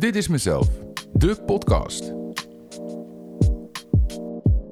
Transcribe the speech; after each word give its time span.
Dit 0.00 0.16
is 0.16 0.28
mezelf, 0.28 0.68
de 1.12 1.36
podcast. 1.46 2.12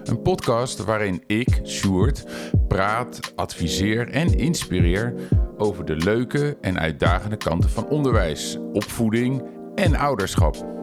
Een 0.03 0.23
podcast 0.23 0.85
waarin 0.85 1.23
ik, 1.27 1.61
Sjoerd, 1.65 2.25
praat, 2.69 3.33
adviseer 3.37 4.09
en 4.09 4.39
inspireer 4.39 5.15
over 5.57 5.85
de 5.85 5.97
leuke 5.97 6.57
en 6.61 6.79
uitdagende 6.79 7.37
kanten 7.37 7.71
van 7.71 7.89
onderwijs, 7.89 8.59
opvoeding 8.73 9.43
en 9.75 9.97
ouderschap. 9.97 10.78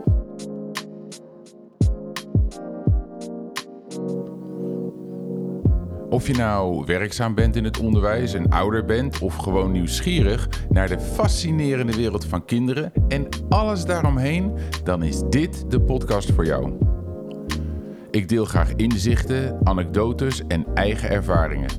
Of 6.15 6.27
je 6.27 6.33
nou 6.33 6.85
werkzaam 6.85 7.35
bent 7.35 7.55
in 7.55 7.63
het 7.63 7.79
onderwijs 7.79 8.33
en 8.33 8.49
ouder 8.49 8.85
bent 8.85 9.19
of 9.19 9.35
gewoon 9.35 9.71
nieuwsgierig 9.71 10.49
naar 10.69 10.87
de 10.87 10.99
fascinerende 10.99 11.95
wereld 11.95 12.25
van 12.25 12.45
kinderen 12.45 12.91
en 13.07 13.27
alles 13.49 13.85
daaromheen, 13.85 14.53
dan 14.83 15.03
is 15.03 15.21
dit 15.29 15.71
de 15.71 15.81
podcast 15.81 16.31
voor 16.31 16.45
jou. 16.45 16.73
Ik 18.11 18.29
deel 18.29 18.45
graag 18.45 18.75
inzichten, 18.75 19.59
anekdotes 19.63 20.41
en 20.47 20.65
eigen 20.73 21.09
ervaringen. 21.09 21.69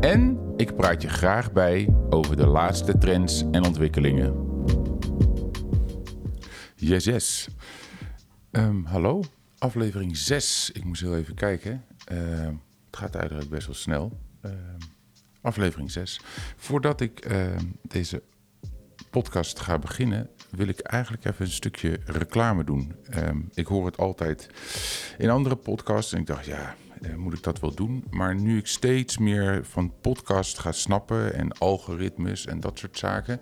En 0.00 0.38
ik 0.56 0.76
praat 0.76 1.02
je 1.02 1.08
graag 1.08 1.52
bij 1.52 1.88
over 2.10 2.36
de 2.36 2.46
laatste 2.46 2.98
trends 2.98 3.44
en 3.50 3.64
ontwikkelingen. 3.64 4.34
Yes, 6.74 7.04
yes. 7.04 7.48
Ehm, 8.50 8.84
hallo, 8.84 9.22
aflevering 9.58 10.16
6. 10.16 10.70
Ik 10.72 10.84
moest 10.84 11.00
heel 11.00 11.16
even 11.16 11.34
kijken. 11.34 11.84
Ehm, 12.04 12.54
het 12.90 12.98
gaat 12.98 13.14
eigenlijk 13.14 13.50
best 13.50 13.66
wel 13.66 13.74
snel. 13.74 14.18
Ehm, 14.40 14.54
aflevering 15.40 15.90
6. 15.90 16.20
Voordat 16.56 17.00
ik 17.00 17.18
ehm, 17.18 17.64
deze 17.82 18.22
podcast 19.10 19.60
ga 19.60 19.78
beginnen, 19.78 20.30
wil 20.50 20.68
ik 20.68 20.80
eigenlijk 20.80 21.24
even 21.24 21.44
een 21.44 21.50
stukje 21.50 22.00
reclame 22.04 22.64
doen. 22.64 22.94
Ehm, 23.04 23.38
ik 23.54 23.66
hoor 23.66 23.86
het 23.86 23.96
altijd 23.96 24.48
in 25.18 25.30
andere 25.30 25.56
podcasts 25.56 26.12
en 26.12 26.20
ik 26.20 26.26
dacht, 26.26 26.44
ja, 26.44 26.74
eh, 27.02 27.14
moet 27.14 27.32
ik 27.32 27.42
dat 27.42 27.60
wel 27.60 27.74
doen? 27.74 28.04
Maar 28.10 28.34
nu 28.34 28.58
ik 28.58 28.66
steeds 28.66 29.18
meer 29.18 29.64
van 29.64 29.92
podcast 30.00 30.58
ga 30.58 30.72
snappen 30.72 31.34
en 31.34 31.52
algoritmes 31.52 32.46
en 32.46 32.60
dat 32.60 32.78
soort 32.78 32.98
zaken, 32.98 33.40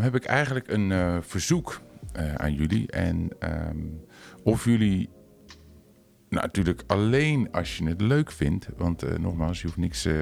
heb 0.00 0.14
ik 0.14 0.24
eigenlijk 0.24 0.68
een 0.68 0.92
eh, 0.92 1.16
verzoek 1.20 1.80
eh, 2.12 2.34
aan 2.34 2.54
jullie. 2.54 2.90
En 2.90 3.30
of 4.42 4.64
jullie 4.64 5.08
nou, 6.28 6.44
natuurlijk 6.44 6.82
alleen 6.86 7.52
als 7.52 7.76
je 7.76 7.88
het 7.88 8.00
leuk 8.00 8.32
vindt. 8.32 8.68
Want 8.76 9.02
eh, 9.02 9.18
nogmaals, 9.18 9.60
je 9.60 9.66
hoeft 9.66 9.78
niks 9.78 10.04
eh, 10.04 10.14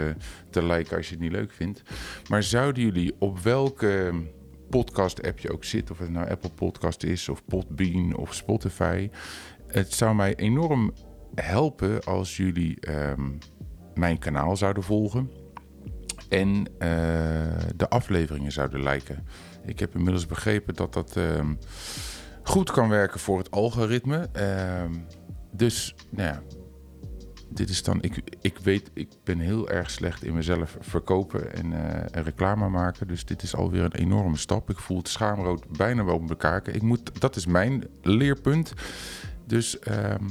te 0.50 0.66
liken 0.66 0.96
als 0.96 1.06
je 1.06 1.12
het 1.12 1.22
niet 1.22 1.32
leuk 1.32 1.52
vindt. 1.52 1.82
Maar 2.28 2.42
zouden 2.42 2.82
jullie 2.82 3.14
op 3.18 3.38
welke 3.38 4.12
podcast-app 4.70 5.38
je 5.38 5.52
ook 5.52 5.64
zit... 5.64 5.90
of 5.90 5.98
het 5.98 6.10
nou 6.10 6.30
Apple 6.30 6.50
Podcast 6.50 7.02
is, 7.02 7.28
of 7.28 7.44
Podbean, 7.44 8.16
of 8.16 8.34
Spotify... 8.34 9.10
het 9.66 9.92
zou 9.92 10.14
mij 10.14 10.34
enorm 10.34 10.92
helpen 11.34 12.04
als 12.04 12.36
jullie 12.36 12.80
ehm, 12.80 13.30
mijn 13.94 14.18
kanaal 14.18 14.56
zouden 14.56 14.82
volgen... 14.82 15.30
en 16.28 16.66
eh, 16.78 16.88
de 17.76 17.88
afleveringen 17.88 18.52
zouden 18.52 18.82
liken. 18.82 19.26
Ik 19.64 19.78
heb 19.78 19.94
inmiddels 19.94 20.26
begrepen 20.26 20.74
dat 20.74 20.92
dat... 20.92 21.16
ehm, 21.16 21.54
goed 22.42 22.70
kan 22.70 22.88
werken 22.88 23.20
voor 23.20 23.38
het 23.38 23.50
algoritme. 23.50 24.28
Ehm, 24.32 24.92
dus, 25.56 25.94
nou 26.10 26.28
ja, 26.28 26.42
dit 27.48 27.68
is 27.68 27.82
dan. 27.82 28.02
Ik, 28.02 28.22
ik 28.40 28.58
weet, 28.58 28.90
ik 28.94 29.08
ben 29.24 29.38
heel 29.38 29.68
erg 29.68 29.90
slecht 29.90 30.24
in 30.24 30.34
mezelf 30.34 30.76
verkopen 30.80 31.54
en, 31.54 31.72
en 32.12 32.22
reclame 32.22 32.68
maken. 32.68 33.06
Dus 33.06 33.24
dit 33.24 33.42
is 33.42 33.54
alweer 33.54 33.84
een 33.84 33.94
enorme 33.94 34.36
stap. 34.36 34.70
Ik 34.70 34.78
voel 34.78 34.97
het 34.98 35.08
schaamrood 35.08 35.69
bijna 35.69 36.04
wel 36.04 36.14
op 36.14 36.28
elkaar. 36.31 36.69
Ik 36.69 36.82
moet, 36.82 37.20
dat 37.20 37.36
is 37.36 37.47
mijn 37.47 37.84
leerpunt. 38.03 38.72
Dus 39.47 39.78
ehm, 39.78 40.25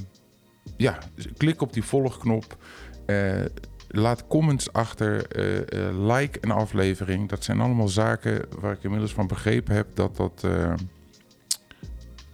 ja, 0.78 0.98
klik 1.38 1.62
op 1.62 1.74
die 1.74 1.84
volgknop. 1.84 2.58
Eh, 3.06 3.46
laat 3.88 4.28
comments 4.28 4.74
achter. 4.74 5.28
eh, 5.28 6.08
like 6.16 6.38
een 6.42 6.52
aflevering. 6.52 7.30
Dat 7.30 7.44
zijn 7.44 7.62
allemaal 7.62 7.88
zaken 7.88 8.46
waar 8.60 8.74
ik 8.74 8.84
inmiddels 8.84 9.14
van 9.14 9.28
begrepen 9.28 9.76
heb 9.76 9.96
dat 9.96 10.16
dat 10.16 10.44
eh, 10.44 10.74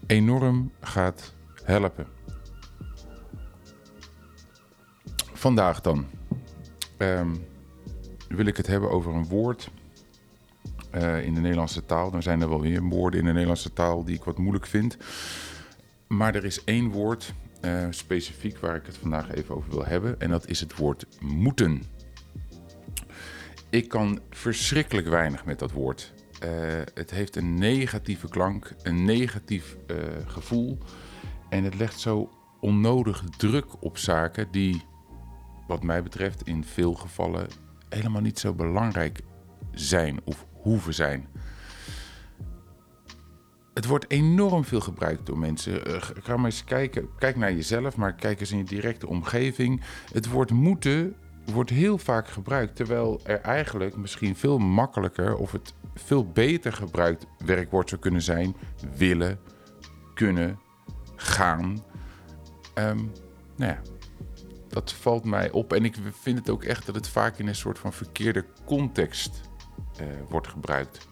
enorm 0.08 0.72
gaat 0.82 1.34
helpen. 1.64 2.06
Vandaag 5.42 5.82
dan 5.82 6.06
ehm, 6.98 7.36
wil 8.28 8.46
ik 8.46 8.58
het 8.58 8.68
hebben 8.68 8.90
over 8.90 9.14
een 9.14 9.28
woord 9.28 9.70
eh, 10.92 11.26
in 11.26 11.34
de 11.34 11.40
Nederlandse 11.40 11.86
taal. 11.86 12.12
Dan 12.12 12.22
zijn 12.22 12.42
er 12.42 12.50
wel 12.50 12.62
weer 12.62 12.84
woorden 12.84 13.20
in 13.20 13.26
de 13.26 13.32
Nederlandse 13.32 13.74
taal 13.74 14.04
die 14.04 14.16
ik 14.16 14.24
wat 14.24 14.38
moeilijk 14.38 14.66
vind. 14.66 14.98
Maar 16.08 16.36
er 16.36 16.46
is 16.46 16.64
één 16.64 16.90
woord 16.90 17.34
eh, 17.62 17.88
specifiek 17.90 18.58
waar 18.58 18.76
ik 18.76 18.86
het 18.86 18.98
vandaag 18.98 19.34
even 19.34 19.56
over 19.56 19.70
wil 19.70 19.86
hebben. 19.86 20.20
En 20.20 20.30
dat 20.30 20.48
is 20.48 20.60
het 20.60 20.76
woord 20.76 21.06
moeten. 21.20 21.84
Ik 23.70 23.88
kan 23.90 24.20
verschrikkelijk 24.30 25.08
weinig 25.08 25.46
met 25.46 25.60
dat 25.60 25.72
woord. 25.72 26.14
Eh, 26.40 26.50
het 26.94 27.12
heeft 27.12 27.36
een 27.36 27.54
negatieve 27.54 28.28
klank, 28.28 28.76
een 28.84 29.06
negatief 29.06 29.78
gevoel. 30.26 30.78
En 31.50 31.64
het 31.64 31.76
legt 31.76 32.00
zo 32.00 32.30
onnodig 32.60 33.24
druk 33.38 33.84
op 33.84 33.98
zaken 33.98 34.48
die, 34.52 34.90
wat 35.72 35.84
mij 35.84 36.04
betreft, 36.04 36.48
in 36.48 36.64
veel 36.64 36.94
gevallen 36.94 37.48
helemaal 37.90 38.22
niet 38.22 38.40
zo 38.40 38.54
belangrijk 38.54 39.22
zijn 39.72 40.20
of 40.24 40.46
hoeven 40.52 40.94
zijn. 40.94 41.28
Het 43.74 43.86
wordt 43.86 44.12
enorm 44.12 44.66
veel 44.66 44.80
gebruikt 44.80 45.26
door 45.26 45.38
mensen. 45.38 45.86
Eh, 45.86 46.02
ga 46.02 46.36
maar 46.36 46.46
eens 46.46 46.64
kijken. 46.64 47.10
Kijk 47.18 47.36
naar 47.36 47.54
jezelf, 47.54 47.96
maar 47.96 48.14
kijk 48.14 48.40
eens 48.40 48.52
in 48.52 48.58
je 48.58 48.64
directe 48.64 49.08
omgeving. 49.08 49.82
Het 50.14 50.28
woord 50.30 50.52
moeten 50.52 51.16
wordt 51.54 51.70
heel 51.70 51.98
vaak 51.98 52.28
gebruikt. 52.28 52.76
Terwijl 52.76 53.20
er 53.24 53.42
eigenlijk 53.42 53.96
misschien 53.96 54.36
veel 54.36 54.58
makkelijker 54.58 55.36
of 55.36 55.52
het 55.52 55.74
veel 55.96 56.32
beter 56.32 56.74
gebruikt 56.74 57.26
werkwoord 57.46 57.90
zou 57.90 58.02
kunnen 58.02 58.22
zijn. 58.22 58.56
Willen, 58.98 59.40
kunnen, 60.14 60.60
gaan. 61.16 61.84
Ehm, 62.74 62.98
nou 63.56 63.72
ja, 63.72 63.82
dat 64.72 64.94
valt 64.94 65.24
mij 65.26 65.52
op. 65.52 65.74
En 65.74 65.86
ik 65.86 65.96
vind 66.22 66.38
het 66.38 66.50
ook 66.50 66.64
echt 66.64 66.86
dat 66.86 66.96
het 66.96 67.08
vaak 67.08 67.38
in 67.38 67.48
een 67.48 67.56
soort 67.56 67.80
van 67.80 67.94
verkeerde 67.94 68.46
context 68.66 69.42
eh, 69.98 70.06
wordt 70.30 70.48
gebruikt. 70.48 71.10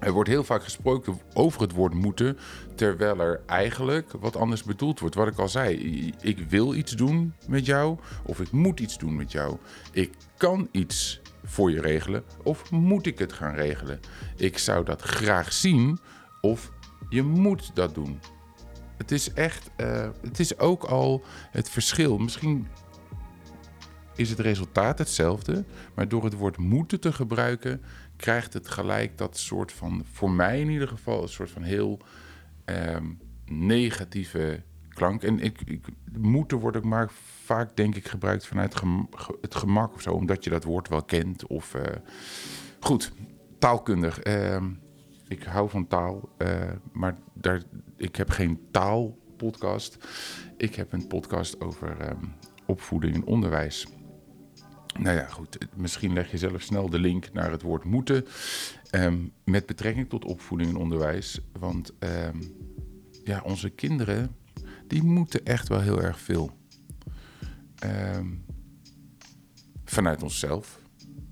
Er 0.00 0.12
wordt 0.12 0.28
heel 0.28 0.44
vaak 0.44 0.62
gesproken 0.62 1.20
over 1.34 1.60
het 1.60 1.72
woord 1.72 1.94
moeten, 1.94 2.38
terwijl 2.74 3.20
er 3.20 3.42
eigenlijk 3.46 4.12
wat 4.20 4.36
anders 4.36 4.62
bedoeld 4.62 5.00
wordt. 5.00 5.14
Wat 5.14 5.28
ik 5.28 5.38
al 5.38 5.48
zei, 5.48 5.74
ik 6.20 6.38
wil 6.38 6.74
iets 6.74 6.92
doen 6.92 7.34
met 7.48 7.66
jou 7.66 7.98
of 8.24 8.40
ik 8.40 8.50
moet 8.50 8.80
iets 8.80 8.98
doen 8.98 9.16
met 9.16 9.32
jou. 9.32 9.56
Ik 9.92 10.14
kan 10.36 10.68
iets 10.70 11.20
voor 11.44 11.70
je 11.70 11.80
regelen 11.80 12.24
of 12.42 12.70
moet 12.70 13.06
ik 13.06 13.18
het 13.18 13.32
gaan 13.32 13.54
regelen? 13.54 14.00
Ik 14.36 14.58
zou 14.58 14.84
dat 14.84 15.02
graag 15.02 15.52
zien 15.52 15.98
of 16.40 16.72
je 17.08 17.22
moet 17.22 17.70
dat 17.74 17.94
doen. 17.94 18.20
Het 19.00 19.10
is 19.10 19.32
echt, 19.32 19.70
eh, 19.76 20.08
het 20.22 20.38
is 20.38 20.58
ook 20.58 20.84
al 20.84 21.24
het 21.50 21.70
verschil. 21.70 22.18
Misschien 22.18 22.66
is 24.16 24.30
het 24.30 24.38
resultaat 24.38 24.98
hetzelfde, 24.98 25.64
maar 25.94 26.08
door 26.08 26.24
het 26.24 26.34
woord 26.34 26.56
moeten 26.56 27.00
te 27.00 27.12
gebruiken, 27.12 27.82
krijgt 28.16 28.52
het 28.52 28.68
gelijk 28.68 29.18
dat 29.18 29.38
soort 29.38 29.72
van, 29.72 30.04
voor 30.12 30.30
mij 30.30 30.60
in 30.60 30.68
ieder 30.68 30.88
geval, 30.88 31.22
een 31.22 31.28
soort 31.28 31.50
van 31.50 31.62
heel 31.62 31.98
ehm, 32.64 33.04
negatieve 33.44 34.62
klank. 34.88 35.22
En 35.22 35.40
ik, 35.40 35.60
ik, 35.64 35.86
moeten 36.18 36.58
wordt 36.58 36.76
ook 36.76 36.84
maar 36.84 37.10
vaak, 37.44 37.76
denk 37.76 37.96
ik, 37.96 38.08
gebruikt 38.08 38.46
vanuit 38.46 38.74
het 39.40 39.54
gemak 39.54 39.94
of 39.94 40.02
zo, 40.02 40.12
omdat 40.12 40.44
je 40.44 40.50
dat 40.50 40.64
woord 40.64 40.88
wel 40.88 41.02
kent. 41.02 41.46
Of 41.46 41.74
eh, 41.74 41.96
goed, 42.80 43.12
taalkundig. 43.58 44.18
Ik 45.30 45.42
hou 45.42 45.70
van 45.70 45.86
taal, 45.86 46.28
eh, 46.36 46.70
maar 46.92 47.18
daar, 47.34 47.62
ik 47.96 48.16
heb 48.16 48.30
geen 48.30 48.60
taalpodcast. 48.70 49.98
Ik 50.56 50.74
heb 50.74 50.92
een 50.92 51.06
podcast 51.06 51.60
over 51.60 52.00
ehm, 52.00 52.24
opvoeding 52.66 53.14
en 53.14 53.24
onderwijs. 53.24 53.86
Nou 54.98 55.16
ja, 55.16 55.26
goed. 55.26 55.58
Misschien 55.76 56.12
leg 56.12 56.30
je 56.30 56.38
zelf 56.38 56.62
snel 56.62 56.90
de 56.90 56.98
link 56.98 57.32
naar 57.32 57.50
het 57.50 57.62
woord 57.62 57.84
moeten. 57.84 58.26
ehm, 58.90 59.18
met 59.44 59.66
betrekking 59.66 60.08
tot 60.08 60.24
opvoeding 60.24 60.70
en 60.70 60.76
onderwijs. 60.76 61.40
Want 61.58 61.92
ehm, 61.98 62.42
ja, 63.24 63.42
onze 63.44 63.70
kinderen, 63.70 64.36
die 64.86 65.02
moeten 65.02 65.44
echt 65.44 65.68
wel 65.68 65.80
heel 65.80 66.02
erg 66.02 66.20
veel. 66.20 66.58
Vanuit 69.84 70.22
onszelf, 70.22 70.80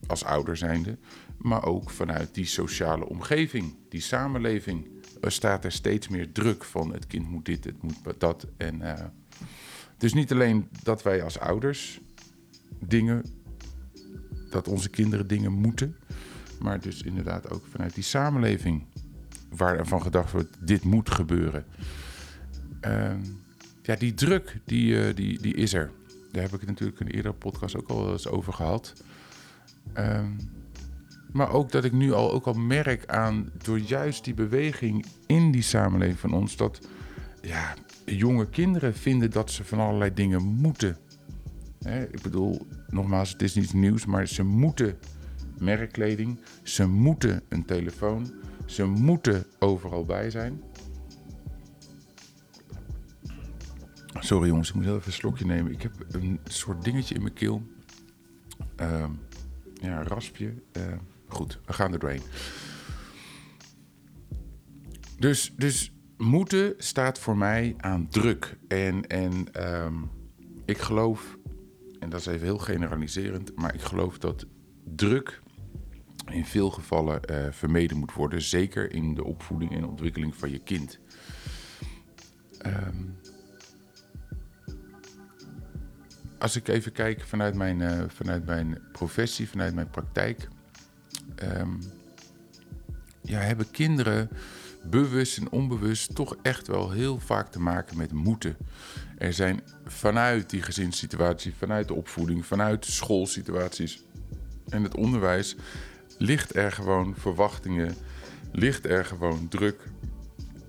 als 0.07 0.25
ouder 0.25 0.57
zijnde. 0.57 0.99
Maar 1.39 1.65
ook 1.65 1.91
vanuit 1.91 2.35
die 2.35 2.47
sociale 2.47 3.09
omgeving, 3.09 3.78
die 3.89 4.01
samenleving. 4.01 4.87
Staat 5.21 5.65
er 5.65 5.73
steeds 5.73 6.09
meer 6.09 6.33
druk 6.33 6.65
van 6.65 6.93
het 6.93 7.07
kind 7.07 7.29
moet 7.29 7.45
dit, 7.45 7.65
het 7.65 7.83
moet 7.83 7.97
dat. 8.19 8.47
En, 8.57 8.83
dus 9.99 10.15
niet 10.15 10.33
alleen 10.33 10.69
dat 10.83 11.03
wij 11.03 11.23
als 11.23 11.39
ouders 11.39 12.01
dingen 12.79 13.25
dat 14.51 14.69
onze 14.69 14.89
kinderen 14.89 15.27
dingen 15.27 15.53
moeten. 15.53 15.97
Maar 16.61 16.81
dus 16.81 17.03
inderdaad 17.03 17.51
ook 17.51 17.67
vanuit 17.71 17.95
die 17.95 18.05
samenleving. 18.05 18.85
waarvan 19.49 20.03
gedacht 20.03 20.33
wordt, 20.33 20.57
dit 20.61 20.85
moet 20.85 21.11
gebeuren. 21.11 21.65
Ehm, 22.81 23.21
ja, 23.83 23.97
die 23.97 24.15
druk, 24.15 24.57
die, 24.65 25.01
eh, 25.01 25.15
die, 25.15 25.41
die 25.41 25.55
is 25.55 25.75
er. 25.75 25.91
Daar 26.33 26.43
heb 26.43 26.53
ik 26.53 26.61
het 26.61 26.69
natuurlijk 26.69 27.01
in 27.01 27.07
een 27.07 27.13
eerdere 27.13 27.35
podcast 27.35 27.77
ook 27.77 27.89
al 27.89 28.13
eens 28.13 28.27
over 28.29 28.53
gehad. 28.53 28.93
Ehm, 29.93 30.31
maar 31.33 31.53
ook 31.53 31.73
dat 31.73 31.85
ik 31.85 31.93
nu 31.93 32.13
al, 32.13 32.33
ook 32.33 32.47
al 32.47 32.55
merk 32.55 33.07
aan, 33.07 33.51
door 33.63 33.79
juist 33.79 34.25
die 34.25 34.35
beweging 34.35 35.07
in 35.27 35.51
die 35.51 35.63
samenleving 35.63 36.19
van 36.19 36.33
ons, 36.33 36.57
dat 36.57 36.89
ja, 37.43 37.75
jonge 38.05 38.49
kinderen 38.49 38.95
vinden 38.95 39.31
dat 39.31 39.51
ze 39.51 39.65
van 39.65 39.79
allerlei 39.79 40.15
dingen 40.15 40.43
moeten. 40.43 40.97
ik 42.11 42.23
bedoel, 42.23 42.67
nogmaals, 42.91 43.33
het 43.33 43.43
is 43.43 43.55
niet 43.55 43.73
nieuws, 43.73 44.07
maar 44.07 44.27
ze 44.27 44.45
moeten 44.45 44.99
merkkleding, 45.59 46.41
ze 46.63 46.87
moeten 46.87 47.43
een 47.49 47.65
telefoon, 47.65 48.33
ze 48.65 48.85
moeten 48.85 49.47
overal 49.59 50.05
bij 50.05 50.31
zijn. 50.31 50.63
Sorry 54.21 54.49
jongens, 54.49 54.69
ik 54.69 54.75
moet 54.75 54.85
even 54.85 55.03
een 55.05 55.13
slokje 55.13 55.45
nemen. 55.45 55.73
Ik 55.73 55.83
heb 55.83 55.93
een 56.11 56.41
soort 56.45 56.85
dingetje 56.85 57.15
in 57.15 57.23
mijn 57.23 57.35
keel. 57.35 57.63
Uh, 58.81 59.05
ja, 59.81 60.03
raspje. 60.03 60.55
Uh, 60.77 60.83
goed, 61.29 61.61
we 61.67 61.73
gaan 61.73 61.93
er 61.93 61.99
doorheen. 61.99 62.23
Dus, 65.19 65.53
dus 65.57 65.93
moeten 66.17 66.75
staat 66.77 67.19
voor 67.19 67.37
mij 67.37 67.75
aan 67.79 68.09
druk. 68.09 68.57
En, 68.69 69.07
en 69.07 69.53
ehm, 69.53 69.95
ik 70.65 70.79
geloof, 70.79 71.39
en 72.01 72.11
dat 72.11 72.21
is 72.21 72.27
even 72.27 72.47
heel 72.47 72.59
generaliserend, 72.59 73.57
maar 73.57 73.75
ik 73.75 73.81
geloof 73.81 74.19
dat 74.19 74.47
druk 74.85 75.43
in 76.31 76.45
veel 76.45 76.71
gevallen 76.71 77.21
uh, 77.31 77.47
vermeden 77.51 77.97
moet 77.97 78.13
worden. 78.13 78.43
Zeker 78.43 78.93
in 78.93 79.15
de 79.15 79.25
opvoeding 79.25 79.77
en 79.77 79.87
ontwikkeling 79.87 80.35
van 80.35 80.51
je 80.51 80.59
kind. 80.59 80.99
Um, 82.67 83.17
als 86.39 86.57
ik 86.57 86.69
even 86.69 86.93
kijk 86.93 87.21
vanuit 87.21 87.55
mijn, 87.55 87.81
uh, 87.81 88.03
vanuit 88.09 88.47
mijn 88.47 88.79
professie, 88.93 89.49
vanuit 89.49 89.75
mijn 89.75 89.91
praktijk. 89.91 90.49
Um, 91.43 91.79
ja, 93.23 93.39
hebben 93.39 93.71
kinderen 93.71 94.29
bewust 94.83 95.39
en 95.39 95.51
onbewust 95.51 96.15
toch 96.15 96.37
echt 96.43 96.67
wel 96.67 96.91
heel 96.91 97.19
vaak 97.19 97.51
te 97.51 97.61
maken 97.61 97.97
met 97.97 98.13
moeten. 98.13 98.57
Er 99.19 99.33
zijn 99.33 99.61
vanuit 99.87 100.51
die 100.51 100.63
gezinssituatie, 100.63 101.55
vanuit 101.59 101.89
de 101.89 101.95
opvoeding, 101.95 102.47
vanuit 102.47 102.85
de 102.85 102.93
schoolsituaties 102.93 104.03
en 104.69 104.83
het 104.83 104.95
onderwijs 104.95 105.57
ligt 106.19 106.57
er 106.57 106.73
gewoon 106.73 107.15
verwachtingen, 107.17 107.95
ligt 108.53 108.87
er 108.87 109.05
gewoon 109.05 109.49
druk 109.49 109.81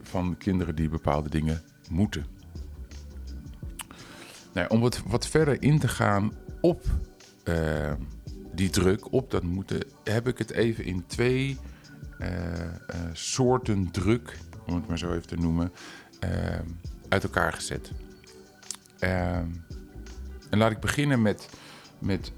van 0.01 0.37
kinderen 0.37 0.75
die 0.75 0.89
bepaalde 0.89 1.29
dingen 1.29 1.61
moeten. 1.89 2.25
Nou, 4.53 4.67
om 4.69 4.79
wat, 4.79 5.01
wat 5.07 5.27
verder 5.27 5.61
in 5.61 5.79
te 5.79 5.87
gaan 5.87 6.33
op 6.61 6.83
uh, 7.43 7.93
die 8.53 8.69
druk, 8.69 9.11
op 9.13 9.31
dat 9.31 9.43
moeten, 9.43 9.83
heb 10.03 10.27
ik 10.27 10.37
het 10.37 10.51
even 10.51 10.85
in 10.85 11.05
twee 11.07 11.57
uh, 12.19 12.27
uh, 12.27 12.69
soorten 13.13 13.91
druk, 13.91 14.37
om 14.65 14.75
het 14.75 14.87
maar 14.87 14.97
zo 14.97 15.11
even 15.11 15.27
te 15.27 15.35
noemen, 15.35 15.71
uit 17.09 17.23
elkaar 17.23 17.53
gezet. 17.53 17.91
en 18.99 20.57
laat 20.57 20.71
ik 20.71 20.79
beginnen 20.79 21.21
met, 21.21 21.49
met 21.99 22.31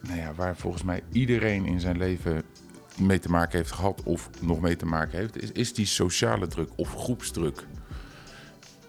nou 0.00 0.18
ja, 0.18 0.34
waar 0.34 0.56
volgens 0.56 0.82
mij 0.82 1.02
iedereen 1.12 1.66
in 1.66 1.80
zijn 1.80 1.98
leven 1.98 2.42
mee 2.98 3.18
te 3.18 3.30
maken 3.30 3.58
heeft 3.58 3.72
gehad 3.72 4.02
of 4.02 4.30
nog 4.40 4.60
mee 4.60 4.76
te 4.76 4.86
maken 4.86 5.18
heeft, 5.18 5.42
is, 5.42 5.52
is 5.52 5.74
die 5.74 5.86
sociale 5.86 6.46
druk 6.46 6.70
of 6.76 6.94
groepsdruk. 6.94 7.66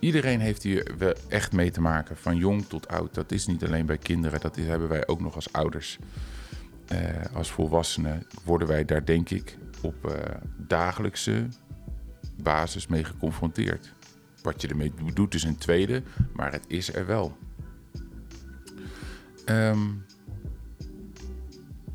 Iedereen 0.01 0.39
heeft 0.39 0.63
hier 0.63 0.95
echt 1.27 1.51
mee 1.51 1.71
te 1.71 1.81
maken, 1.81 2.17
van 2.17 2.35
jong 2.35 2.65
tot 2.65 2.87
oud. 2.87 3.13
Dat 3.13 3.31
is 3.31 3.47
niet 3.47 3.63
alleen 3.63 3.85
bij 3.85 3.97
kinderen, 3.97 4.39
dat 4.39 4.55
hebben 4.55 4.89
wij 4.89 5.07
ook 5.07 5.19
nog 5.19 5.35
als 5.35 5.53
ouders. 5.53 5.99
Uh, 6.91 6.97
als 7.33 7.51
volwassenen 7.51 8.27
worden 8.43 8.67
wij 8.67 8.85
daar 8.85 9.05
denk 9.05 9.29
ik 9.29 9.57
op 9.81 10.05
uh, 10.05 10.13
dagelijkse 10.57 11.47
basis 12.41 12.87
mee 12.87 13.03
geconfronteerd. 13.03 13.93
Wat 14.41 14.61
je 14.61 14.67
ermee 14.67 14.93
doet 15.13 15.33
is 15.33 15.43
een 15.43 15.57
tweede, 15.57 16.03
maar 16.33 16.51
het 16.51 16.65
is 16.67 16.93
er 16.93 17.05
wel. 17.05 17.37
Um, 19.45 20.05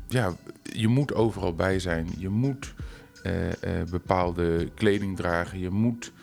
ja, 0.07 0.35
je 0.63 0.87
moet 0.87 1.13
overal 1.13 1.53
bij 1.55 1.79
zijn. 1.79 2.07
Je 2.17 2.29
moet 2.29 2.73
uh, 3.23 3.33
bepaalde 3.89 4.69
kleding 4.73 5.15
dragen. 5.15 5.59
Je 5.59 5.69
moet 5.69 6.13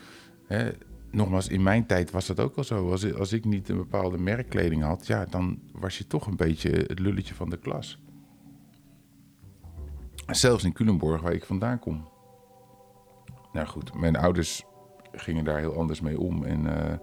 nogmaals, 1.14 1.48
in 1.48 1.62
mijn 1.62 1.86
tijd 1.86 2.10
was 2.10 2.26
dat 2.26 2.40
ook 2.40 2.56
al 2.56 2.64
zo. 2.64 2.90
Als, 2.90 3.14
als 3.14 3.32
ik 3.32 3.44
niet 3.44 3.68
een 3.68 3.76
bepaalde 3.76 4.18
merkkleding 4.18 4.82
had, 4.82 5.06
ja, 5.06 5.24
dan 5.24 5.60
was 5.72 5.98
je 5.98 6.06
toch 6.06 6.26
een 6.26 6.36
beetje 6.36 6.70
het 6.70 6.98
lulletje 6.98 7.34
van 7.34 7.50
de 7.50 7.56
klas. 7.56 7.98
Zelfs 10.26 10.64
in 10.64 10.72
Culemborg, 10.72 11.22
waar 11.22 11.32
ik 11.32 11.44
vandaan 11.44 11.78
kom. 11.78 12.08
Nou 13.52 13.66
goed, 13.66 13.94
mijn 13.94 14.16
ouders 14.16 14.64
gingen 15.12 15.44
daar 15.44 15.58
heel 15.58 15.76
anders 15.76 16.00
mee 16.00 16.20
om. 16.20 16.44
En 16.44 16.64
uh, 16.64 16.94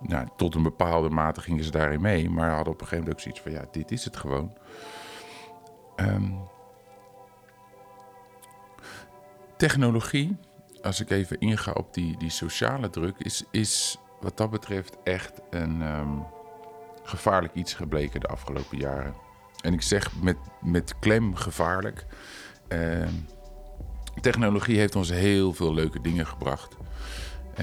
nou, 0.00 0.28
tot 0.36 0.54
een 0.54 0.62
bepaalde 0.62 1.08
mate 1.08 1.40
gingen 1.40 1.64
ze 1.64 1.70
daarin 1.70 2.00
mee. 2.00 2.30
Maar 2.30 2.54
hadden 2.54 2.72
op 2.72 2.80
een 2.80 2.86
gegeven 2.86 3.04
moment 3.04 3.14
ook 3.14 3.20
zoiets 3.20 3.40
van, 3.40 3.52
ja, 3.52 3.68
dit 3.70 3.90
is 3.90 4.04
het 4.04 4.16
gewoon. 4.16 4.56
Um, 5.96 6.38
technologie 9.56 10.36
als 10.86 11.00
ik 11.00 11.10
even 11.10 11.38
inga 11.38 11.72
op 11.72 11.94
die, 11.94 12.16
die 12.16 12.30
sociale 12.30 12.90
druk, 12.90 13.14
is, 13.18 13.44
is 13.50 13.98
wat 14.20 14.36
dat 14.36 14.50
betreft 14.50 14.96
echt 15.02 15.40
een 15.50 15.80
um, 15.80 16.26
gevaarlijk 17.02 17.54
iets 17.54 17.74
gebleken 17.74 18.20
de 18.20 18.26
afgelopen 18.26 18.78
jaren. 18.78 19.14
En 19.62 19.72
ik 19.72 19.82
zeg 19.82 20.20
met, 20.22 20.36
met 20.60 20.98
klem 20.98 21.34
gevaarlijk. 21.34 22.06
Uh, 22.68 23.06
technologie 24.20 24.78
heeft 24.78 24.96
ons 24.96 25.10
heel 25.10 25.52
veel 25.52 25.74
leuke 25.74 26.00
dingen 26.00 26.26
gebracht. 26.26 26.76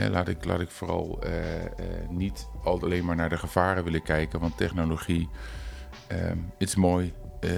Laat, 0.10 0.28
ik, 0.28 0.46
laat 0.46 0.60
ik 0.60 0.70
vooral 0.70 1.20
uh, 1.24 1.62
uh, 1.62 1.70
niet 2.10 2.48
alleen 2.64 3.06
maar 3.06 3.16
naar 3.16 3.30
de 3.30 3.38
gevaren 3.38 3.84
willen 3.84 4.04
kijken, 4.04 4.40
want 4.40 4.58
technologie 4.58 5.30
ehm, 6.08 6.38
is 6.58 6.76
mooi, 6.76 7.14
uh, 7.44 7.50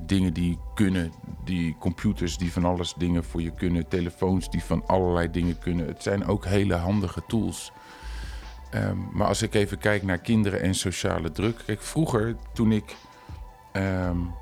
dingen 0.00 0.32
die 0.32 0.58
kunnen, 0.74 1.12
die 1.44 1.76
computers 1.78 2.36
die 2.38 2.52
van 2.52 2.64
alles 2.64 2.94
dingen 2.94 3.24
voor 3.24 3.42
je 3.42 3.54
kunnen, 3.54 3.88
telefoons 3.88 4.50
die 4.50 4.64
van 4.64 4.86
allerlei 4.86 5.30
dingen 5.30 5.58
kunnen. 5.58 5.86
Het 5.86 6.02
zijn 6.02 6.26
ook 6.26 6.44
hele 6.44 6.74
handige 6.74 7.22
tools. 7.26 7.72
Um, 8.74 9.08
maar 9.12 9.26
als 9.26 9.42
ik 9.42 9.54
even 9.54 9.78
kijk 9.78 10.02
naar 10.02 10.18
kinderen 10.18 10.60
en 10.60 10.74
sociale 10.74 11.32
druk. 11.32 11.62
Kijk, 11.66 11.82
vroeger 11.82 12.36
toen 12.52 12.72
ik, 12.72 12.96
um, 13.72 14.34